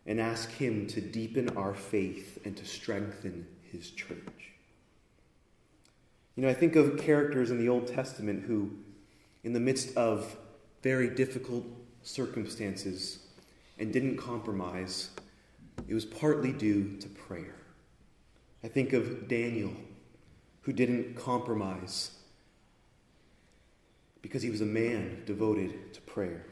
and 0.07 0.21
ask 0.21 0.51
Him 0.51 0.87
to 0.89 1.01
deepen 1.01 1.57
our 1.57 1.75
faith 1.75 2.39
and 2.45 2.57
to 2.57 2.65
strengthen 2.67 3.47
His 3.73 3.91
church. 3.91 4.53
You 6.37 6.43
know, 6.43 6.49
I 6.49 6.55
think 6.55 6.77
of 6.77 6.99
characters 6.99 7.51
in 7.51 7.59
the 7.59 7.69
Old 7.69 7.87
Testament 7.87 8.45
who, 8.45 8.71
in 9.45 9.53
the 9.53 9.61
midst 9.61 9.97
of 9.97 10.37
very 10.83 11.09
difficult 11.09 11.65
circumstances 12.03 13.21
and 13.79 13.93
didn't 13.93 14.17
compromise, 14.17 15.11
it 15.87 15.95
was 15.95 16.05
partly 16.05 16.53
due 16.53 16.97
to 16.97 17.09
prayer. 17.09 17.55
I 18.63 18.69
think 18.69 18.93
of 18.95 19.29
Daniel, 19.29 19.73
who 20.63 20.73
didn't 20.73 21.15
compromise 21.15 22.11
because 24.23 24.43
he 24.43 24.51
was 24.51 24.63
a 24.63 24.67
man 24.67 25.23
devoted 25.27 25.93
to 25.93 26.01
prayer. 26.01 26.47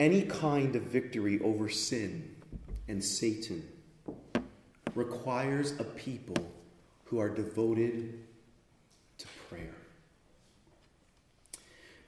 Any 0.00 0.22
kind 0.22 0.74
of 0.74 0.82
victory 0.82 1.40
over 1.40 1.68
sin 1.68 2.34
and 2.88 3.04
Satan 3.04 3.62
requires 4.96 5.78
a 5.78 5.84
people 5.84 6.50
who 7.04 7.20
are 7.20 7.28
devoted 7.28 8.18
to 9.18 9.26
prayer. 9.48 9.74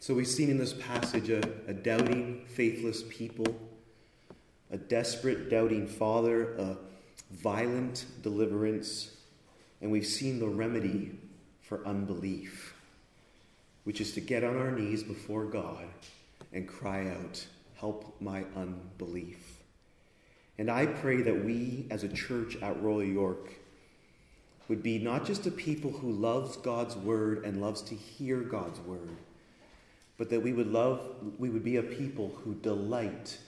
So 0.03 0.15
we've 0.15 0.27
seen 0.27 0.51
in 0.51 0.59
this 0.59 0.73
passage 0.73 1.31
a, 1.31 1.39
a 1.69 1.73
doubting, 1.73 2.45
faithless 2.49 3.05
people, 3.09 3.57
a 4.69 4.77
desperate, 4.77 5.49
doubting 5.49 5.87
father, 5.87 6.55
a 6.55 6.77
violent 7.31 8.07
deliverance, 8.21 9.15
and 9.81 9.93
we've 9.93 10.05
seen 10.05 10.41
the 10.41 10.49
remedy 10.49 11.13
for 11.61 11.87
unbelief, 11.87 12.75
which 13.85 14.01
is 14.01 14.13
to 14.15 14.21
get 14.21 14.43
on 14.43 14.57
our 14.57 14.73
knees 14.73 15.05
before 15.05 15.45
God 15.45 15.85
and 16.53 16.67
cry 16.67 17.07
out, 17.07 17.47
Help 17.77 18.21
my 18.21 18.45
unbelief. 18.57 19.63
And 20.59 20.69
I 20.69 20.87
pray 20.87 21.23
that 21.23 21.45
we 21.45 21.87
as 21.93 22.03
a 22.03 22.09
church 22.09 22.57
at 22.61 22.83
Royal 22.83 23.05
York 23.05 23.53
would 24.67 24.83
be 24.83 24.99
not 24.99 25.25
just 25.25 25.47
a 25.47 25.53
people 25.53 25.93
who 25.93 26.11
loves 26.11 26.57
God's 26.57 26.97
word 26.97 27.45
and 27.45 27.61
loves 27.61 27.83
to 27.83 27.95
hear 27.95 28.41
God's 28.41 28.81
word 28.81 29.17
but 30.23 30.31
that 30.31 30.41
we 30.41 30.53
would 30.53 30.73
love, 30.73 31.01
we 31.37 31.51
would 31.51 31.65
be 31.65 31.79
a 31.79 31.83
people 31.83 32.33
who 32.45 32.55
delight 32.55 33.39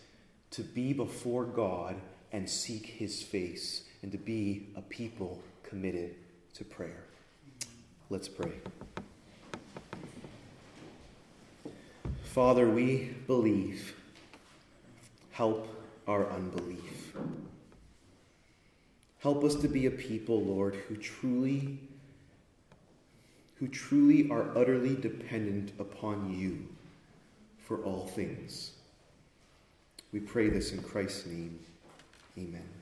to 0.50 0.60
be 0.60 0.92
before 0.92 1.44
God 1.44 1.94
and 2.32 2.50
seek 2.50 2.84
his 2.84 3.22
face, 3.22 3.84
and 4.02 4.10
to 4.10 4.18
be 4.18 4.66
a 4.74 4.82
people 4.82 5.40
committed 5.62 6.16
to 6.52 6.64
prayer. 6.64 7.04
Let's 8.10 8.26
pray. 8.26 8.54
Father, 12.24 12.68
we 12.68 13.14
believe. 13.28 13.94
Help 15.30 15.68
our 16.08 16.28
unbelief. 16.28 17.14
Help 19.20 19.44
us 19.44 19.54
to 19.54 19.68
be 19.68 19.86
a 19.86 19.92
people, 19.92 20.42
Lord, 20.42 20.74
who 20.74 20.96
truly 20.96 21.78
who 23.56 23.68
truly 23.68 24.30
are 24.30 24.56
utterly 24.56 24.94
dependent 24.94 25.72
upon 25.78 26.34
you 26.36 26.66
for 27.58 27.78
all 27.78 28.06
things. 28.06 28.72
We 30.12 30.20
pray 30.20 30.48
this 30.48 30.72
in 30.72 30.82
Christ's 30.82 31.26
name. 31.26 31.58
Amen. 32.36 32.73